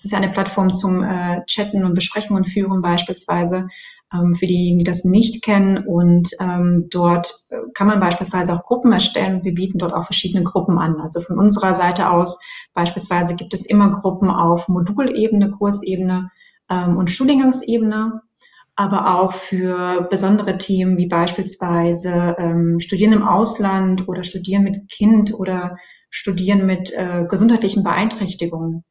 [0.04, 3.70] Das ist eine Plattform zum äh, Chatten und Besprechungen führen beispielsweise
[4.14, 5.78] ähm, für diejenigen, die das nicht kennen.
[5.78, 9.46] Und ähm, dort äh, kann man beispielsweise auch Gruppen erstellen.
[9.46, 11.00] Wir bieten dort auch verschiedene Gruppen an.
[11.00, 12.42] Also von unserer Seite aus
[12.74, 16.30] beispielsweise gibt es immer Gruppen auf Modulebene, Kursebene
[16.70, 18.22] ähm, und Studiengangsebene
[18.76, 25.32] aber auch für besondere Themen wie beispielsweise ähm, Studieren im Ausland oder Studieren mit Kind
[25.32, 25.78] oder
[26.10, 28.84] Studieren mit äh, gesundheitlichen Beeinträchtigungen.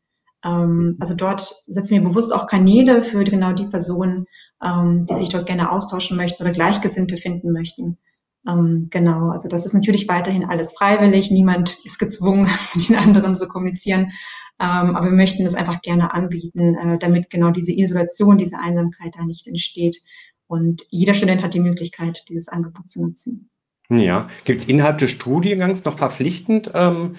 [0.44, 4.26] Ähm, also dort setzen wir bewusst auch Kanäle für genau die Personen,
[4.62, 7.98] ähm, die sich dort gerne austauschen möchten oder Gleichgesinnte finden möchten.
[8.48, 11.30] Ähm, genau, also das ist natürlich weiterhin alles freiwillig.
[11.30, 14.12] Niemand ist gezwungen, mit den anderen zu kommunizieren.
[14.60, 19.14] Ähm, aber wir möchten das einfach gerne anbieten, äh, damit genau diese Isolation, diese Einsamkeit
[19.16, 19.96] da nicht entsteht.
[20.46, 23.50] Und jeder Student hat die Möglichkeit, dieses Angebot zu nutzen.
[23.88, 27.16] Ja, gibt es innerhalb des Studiengangs noch verpflichtend ähm,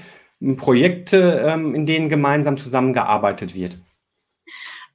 [0.58, 3.78] Projekte, ähm, in denen gemeinsam zusammengearbeitet wird?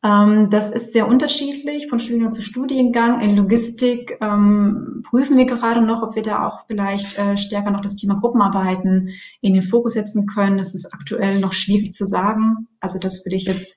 [0.04, 3.20] Ähm, das ist sehr unterschiedlich von Studiengang zu Studiengang.
[3.20, 7.80] In Logistik ähm, prüfen wir gerade noch, ob wir da auch vielleicht äh, stärker noch
[7.80, 10.58] das Thema Gruppenarbeiten in den Fokus setzen können.
[10.58, 12.68] Das ist aktuell noch schwierig zu sagen.
[12.80, 13.76] Also das würde ich jetzt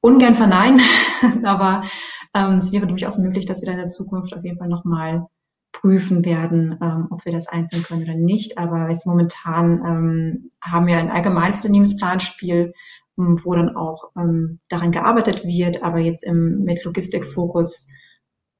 [0.00, 0.80] ungern verneinen,
[1.44, 1.84] aber
[2.34, 5.26] ähm, es wäre durchaus möglich, dass wir da in der Zukunft auf jeden Fall nochmal
[5.74, 8.56] prüfen werden, ähm, ob wir das einführen können oder nicht.
[8.56, 12.72] Aber jetzt momentan ähm, haben wir ein allgemeines Unternehmensplanspiel,
[13.18, 15.82] ähm, wo dann auch ähm, daran gearbeitet wird.
[15.82, 17.90] Aber jetzt im, mit Logistikfokus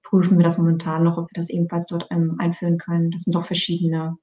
[0.03, 3.11] prüfen wir das momentan noch, ob wir das ebenfalls dort ähm, einführen können.
[3.11, 4.16] Das sind doch verschiedene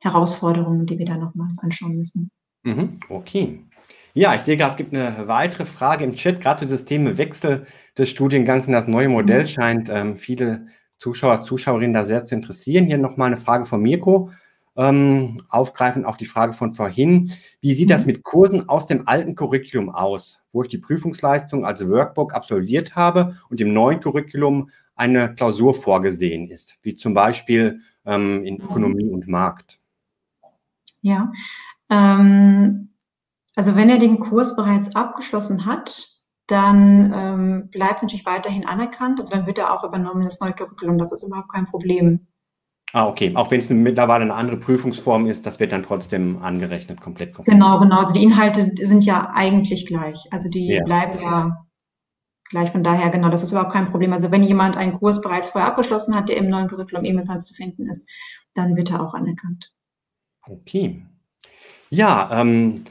[0.00, 2.30] Herausforderungen, die wir da nochmals anschauen müssen.
[2.64, 3.64] Mhm, okay.
[4.12, 8.10] Ja, ich sehe gerade, es gibt eine weitere Frage im Chat, gerade zu Systemewechsel des
[8.10, 9.46] Studiengangs in das neue Modell mhm.
[9.46, 10.66] scheint ähm, viele
[10.98, 12.86] Zuschauer, Zuschauerinnen da sehr zu interessieren.
[12.86, 14.30] Hier nochmal eine Frage von Mirko
[14.76, 17.32] ähm, aufgreifend auf die Frage von vorhin.
[17.60, 18.12] Wie sieht das mhm.
[18.12, 23.36] mit Kursen aus dem alten Curriculum aus, wo ich die Prüfungsleistung als Workbook absolviert habe
[23.48, 29.28] und im neuen Curriculum eine Klausur vorgesehen ist, wie zum Beispiel ähm, in Ökonomie und
[29.28, 29.78] Markt?
[31.02, 31.32] Ja,
[31.90, 32.90] ähm,
[33.54, 36.15] also wenn er den Kurs bereits abgeschlossen hat,
[36.46, 39.20] dann ähm, bleibt natürlich weiterhin anerkannt.
[39.20, 40.98] Also dann wird er auch übernommen in das neue Curriculum.
[40.98, 42.26] Das ist überhaupt kein Problem.
[42.92, 43.32] Ah, okay.
[43.34, 47.34] Auch wenn es mittlerweile eine andere Prüfungsform ist, das wird dann trotzdem angerechnet, komplett.
[47.34, 47.52] komplett.
[47.52, 47.98] Genau, genau.
[47.98, 50.24] Also die Inhalte sind ja eigentlich gleich.
[50.30, 50.84] Also die ja.
[50.84, 51.66] bleiben ja
[52.48, 52.70] gleich.
[52.70, 54.12] Von daher, genau, das ist überhaupt kein Problem.
[54.12, 57.54] Also wenn jemand einen Kurs bereits vorher abgeschlossen hat, der im neuen Curriculum ebenfalls zu
[57.54, 58.08] finden ist,
[58.54, 59.72] dann wird er auch anerkannt.
[60.42, 61.04] Okay.
[61.90, 62.84] Ja, ähm,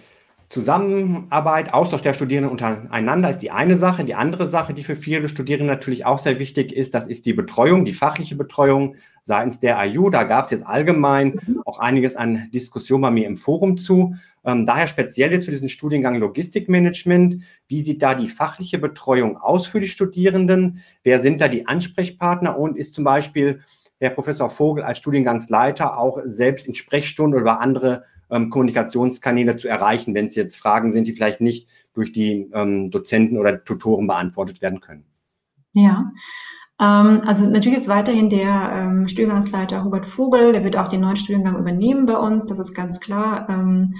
[0.49, 4.05] Zusammenarbeit, Austausch der Studierenden untereinander ist die eine Sache.
[4.05, 7.33] Die andere Sache, die für viele Studierende natürlich auch sehr wichtig ist, das ist die
[7.33, 10.09] Betreuung, die fachliche Betreuung seitens der IU.
[10.09, 14.15] Da gab es jetzt allgemein auch einiges an Diskussion bei mir im Forum zu.
[14.45, 17.41] Ähm, daher speziell jetzt für diesen Studiengang Logistikmanagement.
[17.67, 20.83] Wie sieht da die fachliche Betreuung aus für die Studierenden?
[21.03, 23.61] Wer sind da die Ansprechpartner und ist zum Beispiel
[23.99, 30.13] Herr Professor Vogel als Studiengangsleiter auch selbst in Sprechstunden oder andere ähm, Kommunikationskanäle zu erreichen,
[30.13, 34.61] wenn es jetzt Fragen sind, die vielleicht nicht durch die ähm, Dozenten oder Tutoren beantwortet
[34.61, 35.05] werden können.
[35.73, 36.11] Ja,
[36.79, 41.15] ähm, also natürlich ist weiterhin der ähm, Studiengangsleiter Hubert Vogel, der wird auch den neuen
[41.15, 43.47] Studiengang übernehmen bei uns, das ist ganz klar.
[43.49, 43.95] Ähm,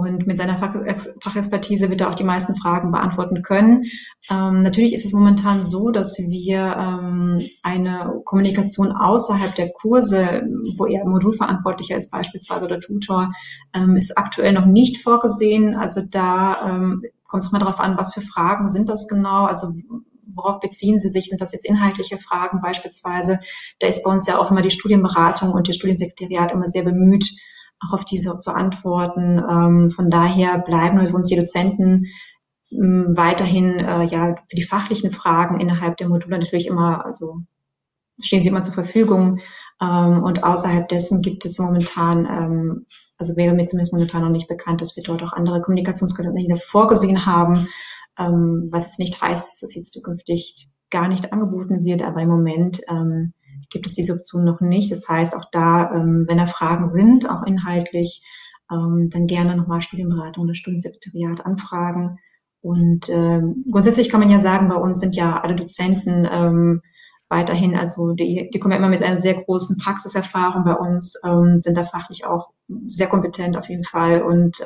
[0.00, 3.84] und mit seiner Fachexpertise wird er auch die meisten Fragen beantworten können.
[4.30, 10.42] Ähm, natürlich ist es momentan so, dass wir ähm, eine Kommunikation außerhalb der Kurse,
[10.76, 13.32] wo er Modulverantwortlicher ist beispielsweise oder Tutor,
[13.74, 15.74] ähm, ist aktuell noch nicht vorgesehen.
[15.74, 19.44] Also da ähm, kommt es auch mal darauf an, was für Fragen sind das genau.
[19.46, 19.68] Also
[20.34, 21.28] worauf beziehen Sie sich?
[21.28, 23.40] Sind das jetzt inhaltliche Fragen beispielsweise?
[23.80, 27.30] Da ist bei uns ja auch immer die Studienberatung und der Studiensekretariat immer sehr bemüht,
[27.80, 29.38] auch auf diese zu antworten.
[29.38, 32.06] Ähm, von daher bleiben wir uns die Dozenten
[32.72, 37.40] ähm, weiterhin äh, ja für die fachlichen Fragen innerhalb der Module natürlich immer, also
[38.22, 39.40] stehen sie immer zur Verfügung.
[39.80, 42.86] Ähm, und außerhalb dessen gibt es momentan, ähm,
[43.18, 47.26] also wäre mir zumindest momentan noch nicht bekannt, dass wir dort auch andere Kommunikationskanäle vorgesehen
[47.26, 47.68] haben,
[48.18, 52.28] ähm, was jetzt nicht heißt, dass das jetzt zukünftig gar nicht angeboten wird, aber im
[52.28, 53.32] Moment ähm,
[53.74, 54.90] gibt es diese Option noch nicht.
[54.90, 58.22] Das heißt, auch da, ähm, wenn da Fragen sind, auch inhaltlich,
[58.72, 62.18] ähm, dann gerne nochmal Studienberatung oder Studiensekretariat anfragen.
[62.62, 66.80] Und ähm, grundsätzlich kann man ja sagen, bei uns sind ja alle Dozenten
[67.28, 71.18] weiterhin, also die, die kommen ja immer mit einer sehr großen Praxiserfahrung bei uns,
[71.56, 72.50] sind da fachlich auch
[72.86, 74.58] sehr kompetent auf jeden Fall und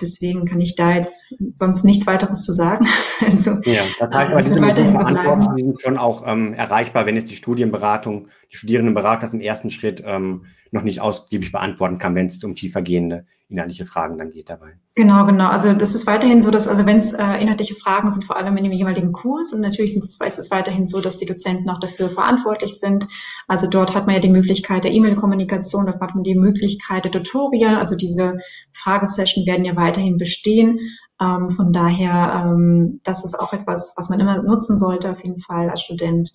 [0.00, 2.86] deswegen kann ich da jetzt sonst nichts weiteres zu sagen.
[3.20, 7.24] Also, ja, das heißt, aber diese Verantwortung so sind schon auch ähm, erreichbar, wenn es
[7.24, 12.26] die Studienberatung, die Studierendenberater das im ersten Schritt ähm, noch nicht ausgiebig beantworten kann, wenn
[12.26, 14.78] es um tiefergehende inhaltliche Fragen dann geht dabei.
[14.94, 15.48] Genau, genau.
[15.48, 18.56] Also das ist weiterhin so, dass, also wenn es äh, inhaltliche Fragen sind, vor allem
[18.56, 22.10] in dem jeweiligen Kurs, und natürlich ist es weiterhin so, dass die Dozenten auch dafür
[22.10, 23.06] verantwortlich sind.
[23.46, 27.12] Also dort hat man ja die Möglichkeit der E-Mail-Kommunikation, dort hat man die Möglichkeit der
[27.12, 28.38] Tutorial, also diese
[28.74, 30.78] Fragesession werden ja weiterhin bestehen.
[31.20, 35.40] Ähm, von daher, ähm, das ist auch etwas, was man immer nutzen sollte, auf jeden
[35.40, 36.30] Fall als Student.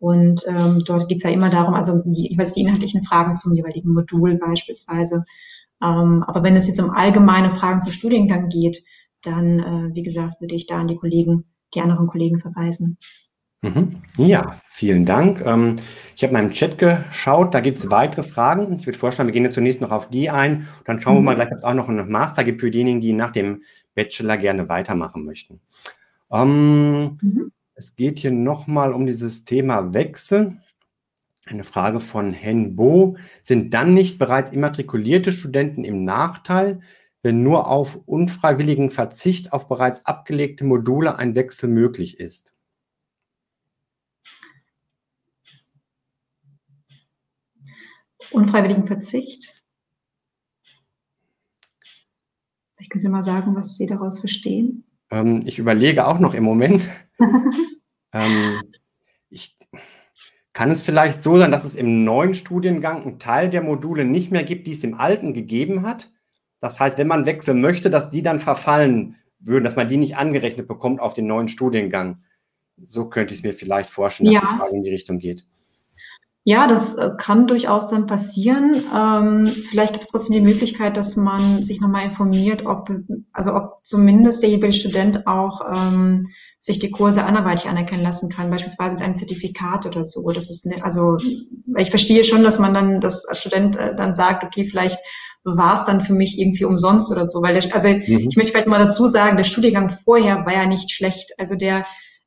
[0.00, 3.92] Und ähm, dort geht es ja immer darum, also jeweils die inhaltlichen Fragen zum jeweiligen
[3.92, 5.24] Modul beispielsweise
[5.82, 8.82] ähm, aber wenn es jetzt um allgemeine Fragen zu Studiengang geht,
[9.22, 12.98] dann, äh, wie gesagt, würde ich da an die Kollegen, die anderen Kollegen verweisen.
[13.62, 14.02] Mhm.
[14.16, 15.40] Ja, vielen Dank.
[15.44, 15.76] Ähm,
[16.14, 18.72] ich habe mal im Chat geschaut, da gibt es weitere Fragen.
[18.74, 20.68] Ich würde vorschlagen, wir gehen jetzt zunächst noch auf die ein.
[20.84, 21.18] Dann schauen mhm.
[21.18, 23.62] wir mal gleich, ob es auch noch einen Master gibt für diejenigen, die nach dem
[23.94, 25.60] Bachelor gerne weitermachen möchten.
[26.30, 27.52] Ähm, mhm.
[27.74, 30.58] Es geht hier nochmal um dieses Thema Wechsel.
[31.50, 33.16] Eine Frage von Hen Bo.
[33.42, 36.80] Sind dann nicht bereits immatrikulierte Studenten im Nachteil,
[37.22, 42.54] wenn nur auf unfreiwilligen Verzicht auf bereits abgelegte Module ein Wechsel möglich ist?
[48.30, 49.64] Unfreiwilligen Verzicht?
[52.78, 54.84] Ich kann Sie mal sagen, was Sie daraus verstehen.
[55.10, 56.86] Ähm, ich überlege auch noch im Moment.
[58.12, 58.60] ähm,
[59.30, 59.56] ich
[60.52, 64.30] kann es vielleicht so sein, dass es im neuen Studiengang einen Teil der Module nicht
[64.32, 66.10] mehr gibt, die es im alten gegeben hat?
[66.60, 70.16] Das heißt, wenn man wechseln möchte, dass die dann verfallen würden, dass man die nicht
[70.16, 72.22] angerechnet bekommt auf den neuen Studiengang.
[72.84, 74.48] So könnte ich es mir vielleicht vorstellen, dass ja.
[74.48, 75.44] die Frage in die Richtung geht.
[76.44, 78.72] Ja, das äh, kann durchaus dann passieren.
[78.96, 82.90] Ähm, vielleicht gibt es trotzdem die Möglichkeit, dass man sich nochmal informiert, ob,
[83.32, 86.28] also ob zumindest der jeweilige Student auch ähm,
[86.60, 90.28] sich die Kurse anderweitig anerkennen lassen kann, beispielsweise mit einem Zertifikat oder so.
[90.32, 91.16] Das ist, ne, also
[91.76, 94.98] ich verstehe schon, dass man dann das als Student äh, dann sagt, okay, vielleicht
[95.44, 98.28] war es dann für mich irgendwie umsonst oder so, weil der, also mhm.
[98.28, 101.32] ich möchte vielleicht mal dazu sagen, der Studiengang vorher war ja nicht schlecht.
[101.38, 101.82] Also der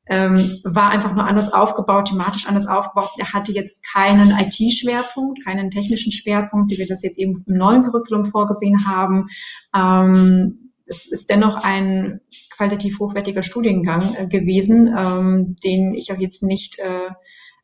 [0.06, 3.10] ähm, war einfach nur anders aufgebaut, thematisch anders aufgebaut.
[3.18, 7.84] Der hatte jetzt keinen IT-Schwerpunkt, keinen technischen Schwerpunkt, wie wir das jetzt eben im neuen
[7.84, 9.28] Curriculum vorgesehen haben.
[9.74, 10.61] Ähm,
[10.92, 12.20] es ist dennoch ein
[12.54, 17.10] qualitativ hochwertiger Studiengang äh, gewesen, ähm, den ich auch jetzt nicht, äh,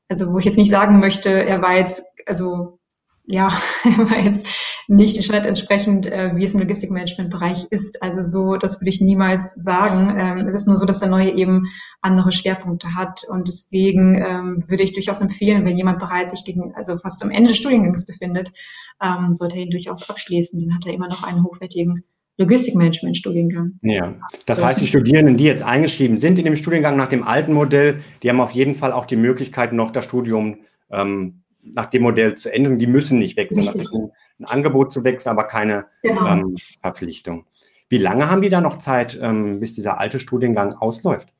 [0.08, 2.78] also wo ich jetzt nicht sagen möchte, er war jetzt, also
[3.26, 3.52] ja,
[3.84, 4.46] er war jetzt
[4.88, 8.02] nicht den entsprechend, äh, wie es im Logistikmanagement-Bereich ist.
[8.02, 10.18] Also so, das würde ich niemals sagen.
[10.18, 11.66] Ähm, es ist nur so, dass der neue eben
[12.00, 13.20] andere Schwerpunkte hat.
[13.28, 17.30] Und deswegen ähm, würde ich durchaus empfehlen, wenn jemand bereits sich gegen, also fast am
[17.30, 18.50] Ende des Studiengangs befindet,
[19.02, 20.58] ähm, sollte er ihn durchaus abschließen.
[20.60, 22.04] Dann hat er immer noch einen hochwertigen
[22.38, 23.78] Logistikmanagement-Studiengang.
[23.82, 24.14] Ja,
[24.46, 28.00] das heißt, die Studierenden, die jetzt eingeschrieben sind in dem Studiengang nach dem alten Modell,
[28.22, 30.58] die haben auf jeden Fall auch die Möglichkeit, noch das Studium
[30.90, 32.76] ähm, nach dem Modell zu ändern.
[32.76, 33.66] Die müssen nicht wechseln.
[33.66, 33.82] Richtig.
[33.82, 36.26] Das ist ein, ein, Angebot zu wechseln, aber keine genau.
[36.26, 37.44] ähm, Verpflichtung.
[37.88, 41.32] Wie lange haben die da noch Zeit, ähm, bis dieser alte Studiengang ausläuft?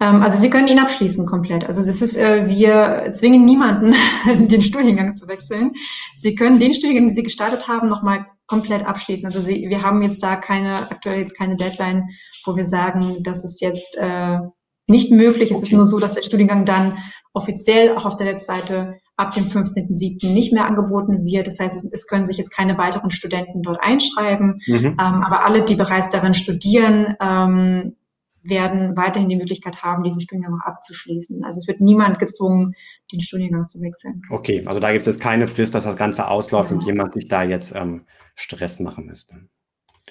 [0.00, 1.64] Ähm, also Sie können ihn abschließen komplett.
[1.66, 3.94] Also das ist, äh, wir zwingen niemanden,
[4.48, 5.72] den Studiengang zu wechseln.
[6.14, 9.26] Sie können den Studiengang, den Sie gestartet haben, nochmal komplett abschließen.
[9.26, 12.08] Also Sie, wir haben jetzt da keine, aktuell jetzt keine Deadline,
[12.44, 14.38] wo wir sagen, das ist jetzt äh,
[14.86, 15.50] nicht möglich.
[15.50, 15.66] Es okay.
[15.66, 16.98] ist nur so, dass der Studiengang dann
[17.32, 20.32] offiziell auch auf der Webseite ab dem 15.07.
[20.32, 21.46] nicht mehr angeboten wird.
[21.46, 24.60] Das heißt, es können sich jetzt keine weiteren Studenten dort einschreiben.
[24.66, 24.84] Mhm.
[24.86, 27.96] Ähm, aber alle, die bereits darin studieren, ähm,
[28.44, 31.44] werden weiterhin die Möglichkeit haben, diesen Studiengang auch abzuschließen.
[31.44, 32.74] Also es wird niemand gezwungen,
[33.10, 34.20] den Studiengang zu wechseln.
[34.30, 36.76] Okay, also da gibt es jetzt keine Frist, dass das Ganze ausläuft ja.
[36.76, 38.04] und jemand sich da jetzt ähm,
[38.34, 39.48] Stress machen müsste.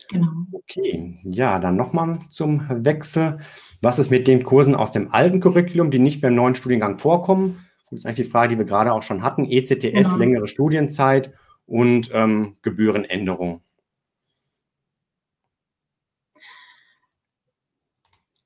[0.10, 0.32] Genau.
[0.52, 3.40] Okay, ja, dann nochmal zum Wechsel.
[3.82, 6.98] Was ist mit den Kursen aus dem alten Curriculum, die nicht mehr im neuen Studiengang
[7.00, 7.66] vorkommen?
[7.90, 9.46] Das ist eigentlich die Frage, die wir gerade auch schon hatten.
[9.46, 10.16] ECTS, genau.
[10.18, 11.34] längere Studienzeit
[11.66, 13.62] und ähm, Gebührenänderung.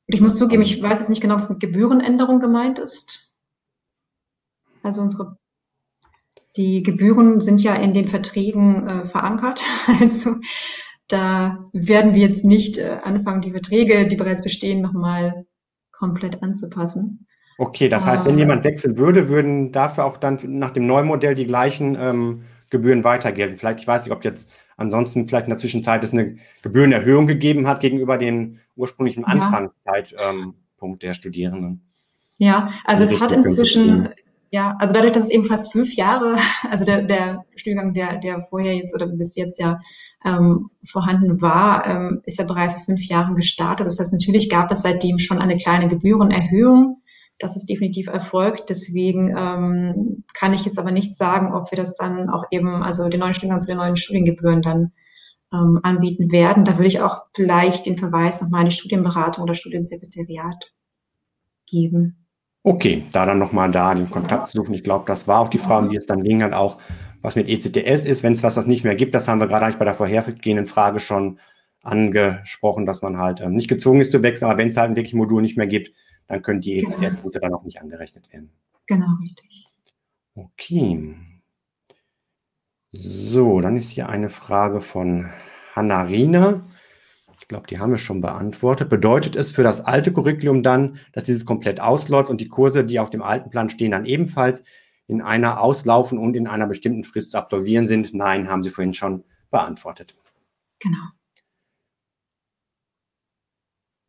[0.07, 3.33] Ich muss zugeben, ich weiß jetzt nicht genau, was mit Gebührenänderung gemeint ist.
[4.81, 5.37] Also unsere
[6.57, 9.61] die Gebühren sind ja in den Verträgen äh, verankert.
[10.01, 10.35] Also
[11.07, 15.45] da werden wir jetzt nicht äh, anfangen, die Verträge, die bereits bestehen, nochmal
[15.91, 17.27] komplett anzupassen.
[17.57, 21.33] Okay, das heißt, wenn jemand wechseln würde, würden dafür auch dann nach dem neuen Modell
[21.33, 23.57] die gleichen ähm, Gebühren weiter gelten.
[23.57, 27.67] Vielleicht, ich weiß nicht, ob jetzt ansonsten vielleicht in der Zwischenzeit es eine Gebührenerhöhung gegeben
[27.67, 29.29] hat gegenüber den ursprünglichen ja.
[29.29, 31.81] Anfangszeitpunkt ähm, der Studierenden.
[32.37, 34.09] Ja, also es hat inzwischen,
[34.49, 36.37] ja, also dadurch, dass es eben fast fünf Jahre,
[36.71, 39.79] also der, der Studiengang, der, der vorher jetzt oder bis jetzt ja
[40.25, 43.85] ähm, vorhanden war, ähm, ist ja bereits vor fünf Jahren gestartet.
[43.85, 47.01] Das heißt, natürlich gab es seitdem schon eine kleine Gebührenerhöhung.
[47.39, 48.69] Das ist definitiv erfolgt.
[48.69, 53.09] Deswegen ähm, kann ich jetzt aber nicht sagen, ob wir das dann auch eben, also
[53.09, 54.91] den neuen Studiengang zu den neuen Studiengebühren dann
[55.53, 56.65] ähm, anbieten werden.
[56.65, 60.73] Da würde ich auch gleich den Verweis nochmal an die Studienberatung oder Studiensekretariat
[61.67, 62.26] geben.
[62.67, 64.73] Okay, da dann nochmal da den Kontakt suchen.
[64.73, 66.79] Ich glaube, das war auch die Frage, die es dann ging, hat auch,
[67.21, 68.23] was mit ECTS ist.
[68.23, 70.67] Wenn es was das nicht mehr gibt, das haben wir gerade eigentlich bei der vorhergehenden
[70.67, 71.39] Frage schon
[71.81, 74.97] angesprochen, dass man halt ähm, nicht gezwungen ist zu wechseln, aber wenn es halt ein
[74.97, 75.93] wirklich Modul nicht mehr gibt,
[76.27, 78.51] dann können die ECTS-Punkte dann auch nicht angerechnet werden.
[78.85, 79.67] Genau, richtig.
[80.35, 81.15] Okay.
[82.91, 85.29] So, dann ist hier eine Frage von
[85.73, 86.65] Hanna Riener.
[87.47, 88.89] Ich glaube, die haben wir schon beantwortet.
[88.89, 92.99] Bedeutet es für das alte Curriculum dann, dass dieses komplett ausläuft und die Kurse, die
[92.99, 94.65] auf dem alten Plan stehen, dann ebenfalls
[95.07, 98.13] in einer auslaufen und in einer bestimmten Frist zu absolvieren sind?
[98.13, 100.13] Nein, haben Sie vorhin schon beantwortet.
[100.79, 100.97] Genau.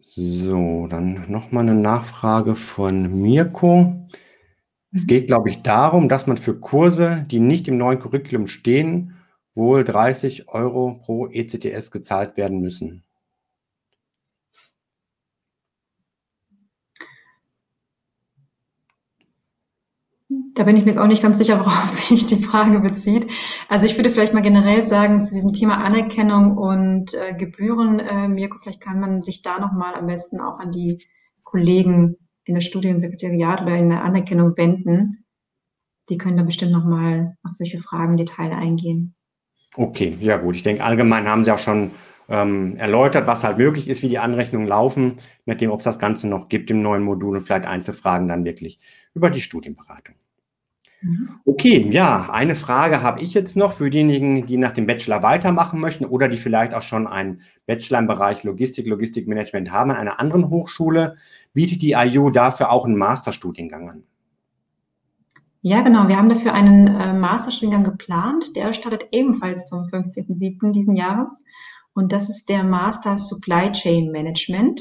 [0.01, 4.09] So, dann nochmal eine Nachfrage von Mirko.
[4.91, 9.15] Es geht, glaube ich, darum, dass man für Kurse, die nicht im neuen Curriculum stehen,
[9.55, 13.05] wohl 30 Euro pro ECTS gezahlt werden müssen.
[20.59, 23.31] Da bin ich mir jetzt auch nicht ganz sicher, worauf sich die Frage bezieht.
[23.69, 28.27] Also ich würde vielleicht mal generell sagen, zu diesem Thema Anerkennung und äh, Gebühren, äh,
[28.27, 31.07] Mirko, vielleicht kann man sich da nochmal am besten auch an die
[31.45, 35.25] Kollegen in der Studiensekretariat oder in der Anerkennung wenden.
[36.09, 39.15] Die können da bestimmt nochmal auf solche Fragen im Detail eingehen.
[39.77, 40.57] Okay, ja gut.
[40.57, 41.93] Ich denke, allgemein haben Sie auch schon
[42.29, 46.01] ähm, erläutert, was halt möglich ist, wie die Anrechnungen laufen, mit dem, ob es das
[46.01, 48.81] Ganze noch gibt im neuen Modul und vielleicht Einzelfragen dann wirklich
[49.15, 50.17] über die Studienberatung.
[51.01, 51.41] Mhm.
[51.45, 55.81] Okay, ja, eine Frage habe ich jetzt noch für diejenigen, die nach dem Bachelor weitermachen
[55.81, 60.19] möchten oder die vielleicht auch schon einen Bachelor im Bereich Logistik, Logistikmanagement haben an einer
[60.19, 61.17] anderen Hochschule.
[61.55, 64.05] Bietet die IU dafür auch einen Masterstudiengang an?
[65.61, 66.09] Ja, genau.
[66.09, 68.57] Wir haben dafür einen äh, Masterstudiengang geplant.
[68.57, 70.73] Der startet ebenfalls zum 15.07.
[70.73, 71.45] diesen Jahres.
[71.95, 74.81] Und das ist der Master Supply Chain Management,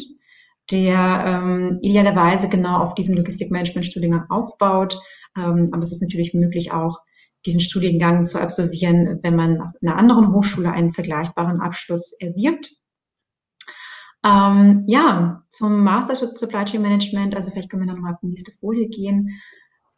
[0.72, 5.00] der ähm, idealerweise genau auf diesem Logistikmanagement-Studiengang aufbaut
[5.38, 7.00] aber es ist natürlich möglich, auch
[7.46, 12.72] diesen Studiengang zu absolvieren, wenn man aus einer anderen Hochschule einen vergleichbaren Abschluss erwirbt.
[14.24, 18.28] Ähm, ja, zum Master Supply Chain Management, also vielleicht können wir dann mal auf die
[18.28, 19.40] nächste Folie gehen.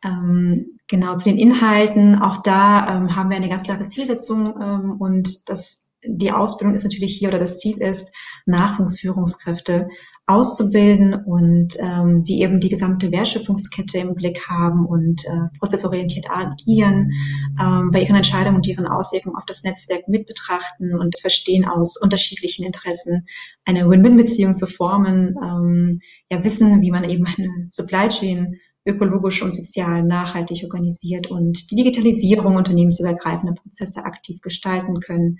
[0.03, 4.91] Ähm, genau zu den Inhalten, auch da ähm, haben wir eine ganz klare Zielsetzung ähm,
[4.99, 8.13] und das, die Ausbildung ist natürlich hier oder das Ziel ist,
[8.45, 9.89] Nachwuchsführungskräfte
[10.29, 17.11] auszubilden und ähm, die eben die gesamte Wertschöpfungskette im Blick haben und äh, prozessorientiert agieren,
[17.59, 21.65] ähm, bei ihren Entscheidungen und ihren Auswirkungen auf das Netzwerk mit betrachten und das Verstehen
[21.65, 23.25] aus unterschiedlichen Interessen,
[23.65, 29.55] eine Win-Win-Beziehung zu formen, ähm, ja wissen, wie man eben eine Supply Chain ökologisch und
[29.55, 35.39] sozial nachhaltig organisiert und die Digitalisierung unternehmensübergreifender Prozesse aktiv gestalten können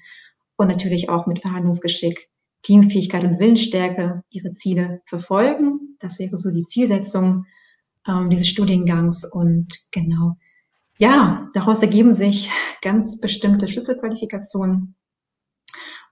[0.58, 2.28] und natürlich auch mit Verhandlungsgeschick
[2.64, 5.98] Teamfähigkeit und Willensstärke ihre Ziele verfolgen.
[6.00, 7.46] Das wäre so die Zielsetzung
[8.08, 9.26] ähm, dieses Studiengangs.
[9.26, 10.38] Und genau,
[10.98, 12.52] ja, daraus ergeben sich
[12.82, 14.96] ganz bestimmte Schlüsselqualifikationen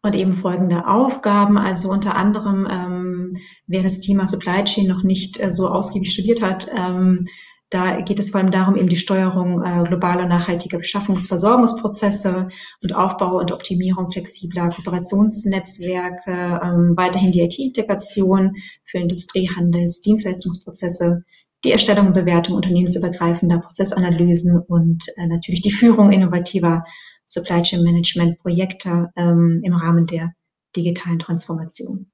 [0.01, 1.57] und eben folgende Aufgaben.
[1.57, 3.37] Also unter anderem, ähm,
[3.67, 7.23] wer das Thema Supply Chain noch nicht äh, so ausgiebig studiert hat, ähm,
[7.69, 12.47] da geht es vor allem darum, eben die Steuerung äh, globaler nachhaltiger Beschaffungsversorgungsprozesse
[12.81, 18.55] und Aufbau und Optimierung flexibler Kooperationsnetzwerke, ähm, weiterhin die IT-Integration
[18.85, 21.25] für Industrie, Handels, Dienstleistungsprozesse,
[21.65, 26.85] die Erstellung und Bewertung unternehmensübergreifender Prozessanalysen und äh, natürlich die Führung innovativer
[27.25, 30.31] Supply Chain Management Projekte ähm, im Rahmen der
[30.75, 32.09] digitalen Transformation.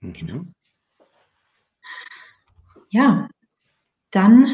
[0.00, 0.54] Mhm.
[2.90, 3.28] Ja,
[4.10, 4.48] dann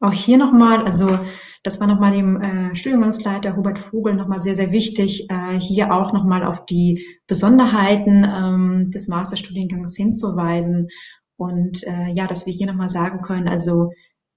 [0.00, 1.18] auch hier nochmal, also
[1.62, 6.12] das war nochmal dem äh, Studiengangsleiter Hubert Vogel nochmal sehr, sehr wichtig, äh, hier auch
[6.12, 10.88] nochmal auf die Besonderheiten ähm, des Masterstudiengangs hinzuweisen.
[11.36, 13.92] Und äh, ja, dass wir hier nochmal sagen können, also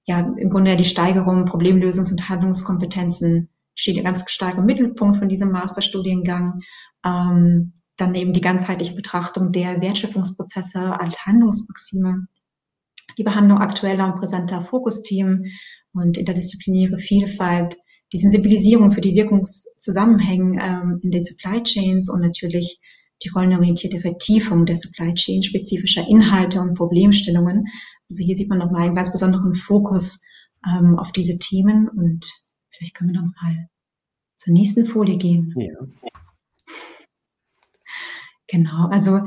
[0.05, 5.29] ja, im Grunde die Steigerung Problemlösungs- und Handlungskompetenzen steht ja ganz stark im Mittelpunkt von
[5.29, 6.59] diesem Masterstudiengang.
[7.05, 12.27] Ähm, dann eben die ganzheitliche Betrachtung der Wertschöpfungsprozesse als Handlungsmaxime,
[13.17, 15.51] die Behandlung aktueller und präsenter Fokusthemen
[15.93, 17.75] und interdisziplinäre Vielfalt,
[18.11, 22.79] die Sensibilisierung für die Wirkungszusammenhänge ähm, in den Supply Chains und natürlich
[23.23, 27.65] die rollenorientierte Vertiefung der Supply Chain spezifischer Inhalte und Problemstellungen.
[28.09, 30.21] Also hier sieht man nochmal einen ganz besonderen Fokus
[30.67, 32.31] ähm, auf diese Themen und
[32.69, 33.69] vielleicht können wir nochmal
[34.37, 35.53] zur nächsten Folie gehen.
[35.57, 36.11] Ja.
[38.47, 39.21] Genau, also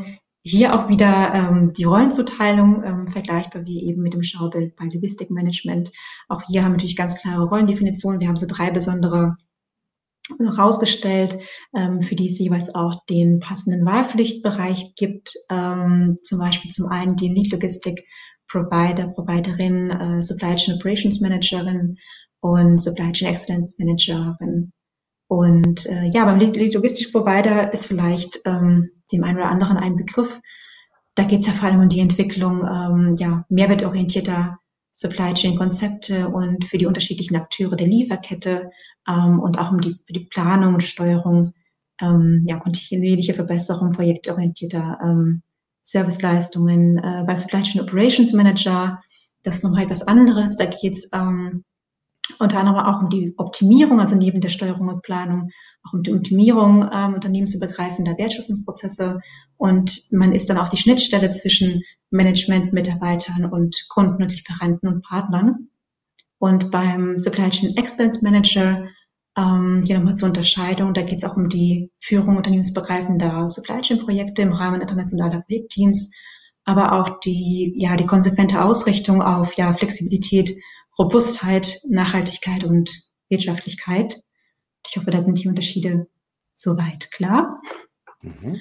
[0.46, 5.90] hier auch wieder ähm, die Rollenzuteilung ähm, vergleichbar wie eben mit dem Schaubild bei Logistikmanagement.
[6.28, 8.20] Auch hier haben wir natürlich ganz klare Rollendefinitionen.
[8.20, 9.36] Wir haben so drei besondere
[10.40, 11.36] rausgestellt,
[11.74, 15.34] ähm, für die es jeweils auch den passenden Wahlpflichtbereich gibt.
[15.50, 18.04] Ähm, zum Beispiel zum einen den Lead Logistik
[18.48, 21.96] Provider, Providerin, äh, Supply Chain Operations Managerin
[22.40, 24.72] und Supply Chain Excellence Managerin.
[25.28, 29.96] Und äh, ja, beim Lead Logistik Provider ist vielleicht ähm, dem einen oder anderen ein
[29.96, 30.40] Begriff.
[31.14, 34.58] Da geht es ja vor allem um die Entwicklung ähm, ja, mehrwertorientierter
[34.92, 38.70] Supply Chain Konzepte und für die unterschiedlichen Akteure der Lieferkette
[39.08, 41.52] ähm, und auch um die, für die Planung und Steuerung
[42.00, 45.42] ähm, ja, kontinuierliche Verbesserung projektorientierter ähm,
[45.82, 46.98] Serviceleistungen.
[46.98, 49.02] Äh, beim Supply Chain Operations Manager,
[49.42, 50.56] das ist nochmal etwas anderes.
[50.56, 51.64] Da geht es ähm,
[52.38, 55.50] unter anderem auch um die Optimierung, also neben der Steuerung und Planung,
[55.84, 59.20] auch um die Optimierung ähm, unternehmensübergreifender Wertschöpfungsprozesse.
[59.56, 65.02] Und man ist dann auch die Schnittstelle zwischen Management, Mitarbeitern und Kunden und Lieferanten und
[65.04, 65.68] Partnern.
[66.38, 68.88] Und beim Supply Chain Excellence Manager,
[69.36, 74.00] ähm, hier nochmal zur Unterscheidung, da geht es auch um die Führung unternehmensbegreifender Supply Chain
[74.00, 76.12] Projekte im Rahmen internationaler Projektteams,
[76.64, 80.50] aber auch die, ja, die konsequente Ausrichtung auf ja, Flexibilität
[80.98, 82.90] Robustheit, Nachhaltigkeit und
[83.28, 84.20] Wirtschaftlichkeit.
[84.88, 86.06] Ich hoffe, da sind die Unterschiede
[86.54, 87.60] soweit klar.
[88.22, 88.60] Mhm.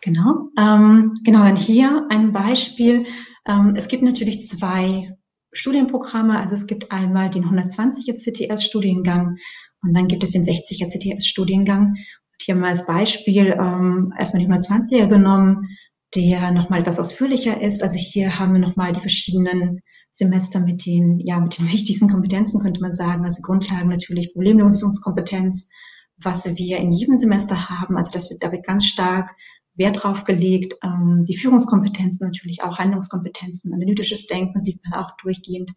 [0.00, 0.50] Genau.
[0.58, 3.06] Ähm, genau, dann hier ein Beispiel.
[3.46, 5.16] Ähm, es gibt natürlich zwei
[5.52, 6.38] Studienprogramme.
[6.38, 9.38] Also es gibt einmal den 120er CTS-Studiengang
[9.82, 11.96] und dann gibt es den 60er CTS-Studiengang.
[12.40, 15.76] Hier mal als Beispiel ähm, erstmal den 120er genommen,
[16.14, 17.82] der nochmal etwas ausführlicher ist.
[17.82, 19.80] Also hier haben wir nochmal die verschiedenen
[20.16, 23.24] Semester mit den, ja, mit den wichtigsten Kompetenzen, könnte man sagen.
[23.24, 25.70] Also Grundlagen natürlich Problemlösungskompetenz,
[26.16, 27.98] was wir in jedem Semester haben.
[27.98, 29.36] Also das wird, da wird ganz stark
[29.74, 30.74] Wert drauf gelegt.
[30.82, 35.70] Ähm, die Führungskompetenzen natürlich auch, Handlungskompetenzen, analytisches Denken sieht man auch durchgehend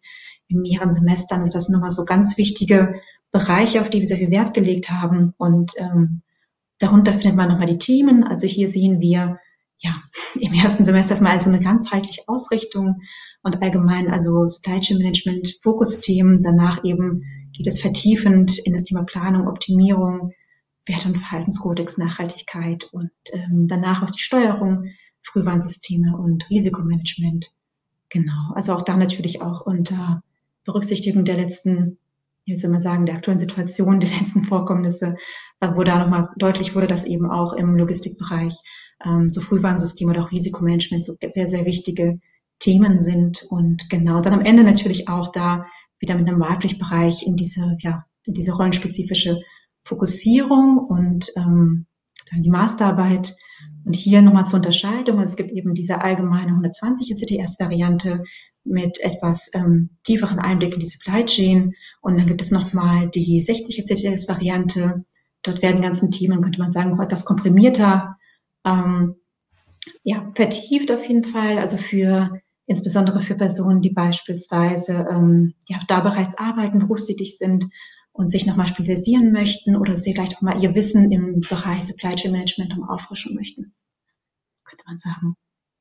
[0.48, 1.40] in mehreren Semestern.
[1.40, 2.94] Also das sind nochmal so ganz wichtige
[3.32, 5.34] Bereiche, auf die wir sehr viel Wert gelegt haben.
[5.36, 6.22] Und ähm,
[6.78, 8.24] darunter findet man nochmal die Themen.
[8.24, 9.38] Also hier sehen wir
[9.80, 10.02] ja
[10.40, 13.02] im ersten Semester erstmal also eine ganzheitliche Ausrichtung
[13.42, 16.42] und allgemein also Supply Chain Management, Fokusthemen.
[16.42, 20.32] Danach eben geht es vertiefend in das Thema Planung, Optimierung,
[20.86, 24.84] Wert- und Verhaltenskodex, Nachhaltigkeit und ähm, danach auch die Steuerung,
[25.22, 27.54] Frühwarnsysteme und Risikomanagement.
[28.08, 30.22] Genau, also auch da natürlich auch unter
[30.64, 31.98] Berücksichtigung der letzten,
[32.44, 35.16] wie soll man sagen, der aktuellen Situation, der letzten Vorkommnisse,
[35.60, 38.54] äh, wo da nochmal deutlich wurde, dass eben auch im Logistikbereich
[39.04, 42.20] ähm, so Frühwarnsysteme oder auch Risikomanagement so sehr, sehr wichtige
[42.60, 43.42] Themen sind.
[43.50, 45.66] Und genau, dann am Ende natürlich auch da
[45.98, 49.40] wieder mit einem Wahlpflichtbereich in diese, ja, in diese rollenspezifische
[49.84, 51.86] Fokussierung und ähm,
[52.30, 53.34] dann die Masterarbeit.
[53.84, 55.20] Und hier nochmal zur Unterscheidung.
[55.20, 58.22] Es gibt eben diese allgemeine 120er CTS-Variante
[58.62, 61.74] mit etwas ähm, tieferen Einblick in die Supply Chain.
[62.02, 65.04] Und dann gibt es nochmal die 60er CTS-Variante.
[65.42, 68.18] Dort werden ganzen Themen, könnte man sagen, etwas komprimierter,
[68.66, 69.16] ähm,
[70.02, 71.58] ja, vertieft auf jeden Fall.
[71.58, 72.40] Also für
[72.70, 77.64] insbesondere für Personen, die beispielsweise ähm, ja, da bereits arbeiten, berufstätig sind
[78.12, 82.14] und sich nochmal spezialisieren möchten oder sie vielleicht auch mal ihr Wissen im Bereich Supply
[82.14, 83.74] Chain Management um auffrischen möchten,
[84.64, 85.34] könnte man sagen.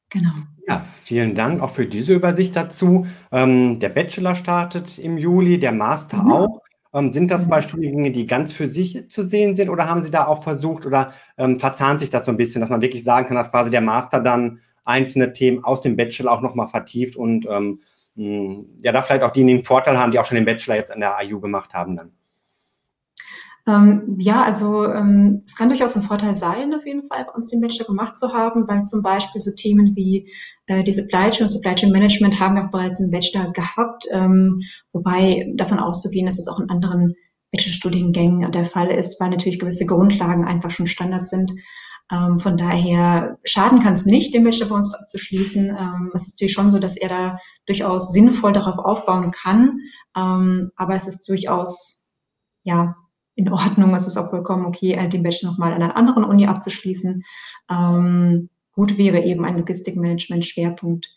[0.09, 0.31] Genau.
[0.67, 3.05] Ja, vielen Dank auch für diese Übersicht dazu.
[3.31, 6.31] Ähm, der Bachelor startet im Juli, der Master mhm.
[6.31, 6.61] auch.
[6.91, 10.01] Ähm, sind das zum Beispiel Studiengänge, die ganz für sich zu sehen sind oder haben
[10.01, 13.03] Sie da auch versucht oder ähm, verzahnt sich das so ein bisschen, dass man wirklich
[13.03, 17.15] sagen kann, dass quasi der Master dann einzelne Themen aus dem Bachelor auch nochmal vertieft
[17.15, 17.79] und ähm,
[18.15, 20.99] ja, da vielleicht auch die den Vorteil haben, die auch schon den Bachelor jetzt an
[20.99, 22.11] der IU gemacht haben dann.
[23.67, 27.49] Ähm, ja, also ähm, es kann durchaus ein Vorteil sein, auf jeden Fall bei uns
[27.49, 30.31] den Bachelor gemacht zu haben, weil zum Beispiel so Themen wie
[30.65, 34.05] äh, die Supply Chain und Supply Chain Management haben wir auch bereits im Bachelor gehabt,
[34.11, 34.61] ähm,
[34.91, 37.15] wobei davon auszugehen, dass es auch in anderen
[37.51, 41.51] Bachelorstudiengängen der Fall ist, weil natürlich gewisse Grundlagen einfach schon Standard sind.
[42.11, 45.69] Ähm, von daher schaden kann es nicht, den Bachelor bei uns abzuschließen.
[45.69, 49.79] Ähm, es ist natürlich schon so, dass er da durchaus sinnvoll darauf aufbauen kann,
[50.15, 52.11] ähm, aber es ist durchaus
[52.63, 52.95] ja
[53.35, 53.93] in Ordnung.
[53.95, 57.23] Es ist auch vollkommen okay, äh, den Bachelor nochmal an einer anderen Uni abzuschließen.
[57.69, 61.07] Ähm, gut wäre eben ein Logistikmanagement-Schwerpunkt,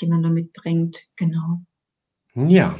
[0.00, 0.98] den man da mitbringt.
[1.16, 1.62] Genau.
[2.34, 2.74] Ja.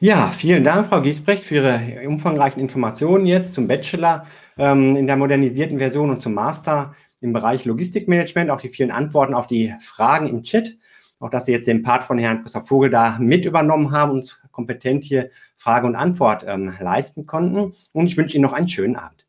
[0.00, 4.26] Ja, vielen Dank, Frau Giesbrecht, für Ihre umfangreichen Informationen jetzt zum Bachelor
[4.56, 9.34] ähm, in der modernisierten Version und zum Master im Bereich Logistikmanagement, auch die vielen Antworten
[9.34, 10.76] auf die Fragen im Chat.
[11.18, 14.40] Auch, dass Sie jetzt den Part von Herrn Christoph Vogel da mit übernommen haben und
[14.50, 17.72] kompetent hier Frage und Antwort ähm, leisten konnten.
[17.92, 19.26] Und ich wünsche Ihnen noch einen schönen Abend.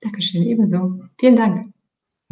[0.00, 0.98] Dankeschön, ebenso.
[1.18, 1.69] Vielen Dank.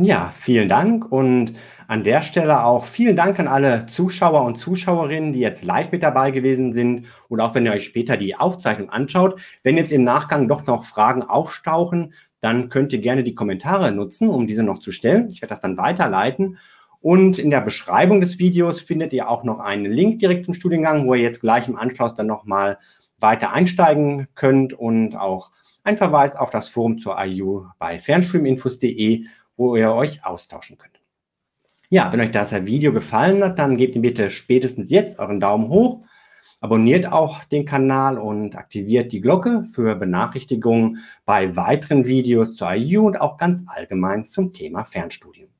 [0.00, 1.54] Ja, vielen Dank und
[1.88, 6.04] an der Stelle auch vielen Dank an alle Zuschauer und Zuschauerinnen, die jetzt live mit
[6.04, 9.40] dabei gewesen sind oder auch wenn ihr euch später die Aufzeichnung anschaut.
[9.64, 14.28] Wenn jetzt im Nachgang doch noch Fragen auftauchen, dann könnt ihr gerne die Kommentare nutzen,
[14.28, 15.30] um diese noch zu stellen.
[15.30, 16.58] Ich werde das dann weiterleiten.
[17.00, 21.08] Und in der Beschreibung des Videos findet ihr auch noch einen Link direkt zum Studiengang,
[21.08, 22.78] wo ihr jetzt gleich im Anschluss dann nochmal
[23.18, 25.50] weiter einsteigen könnt und auch
[25.82, 29.24] ein Verweis auf das Forum zur IU bei fernstreaminfos.de,
[29.58, 30.98] wo ihr euch austauschen könnt.
[31.90, 35.68] Ja, wenn euch das Video gefallen hat, dann gebt ihm bitte spätestens jetzt euren Daumen
[35.68, 36.04] hoch,
[36.60, 43.06] abonniert auch den Kanal und aktiviert die Glocke für Benachrichtigungen bei weiteren Videos zur IU
[43.06, 45.50] und auch ganz allgemein zum Thema Fernstudium.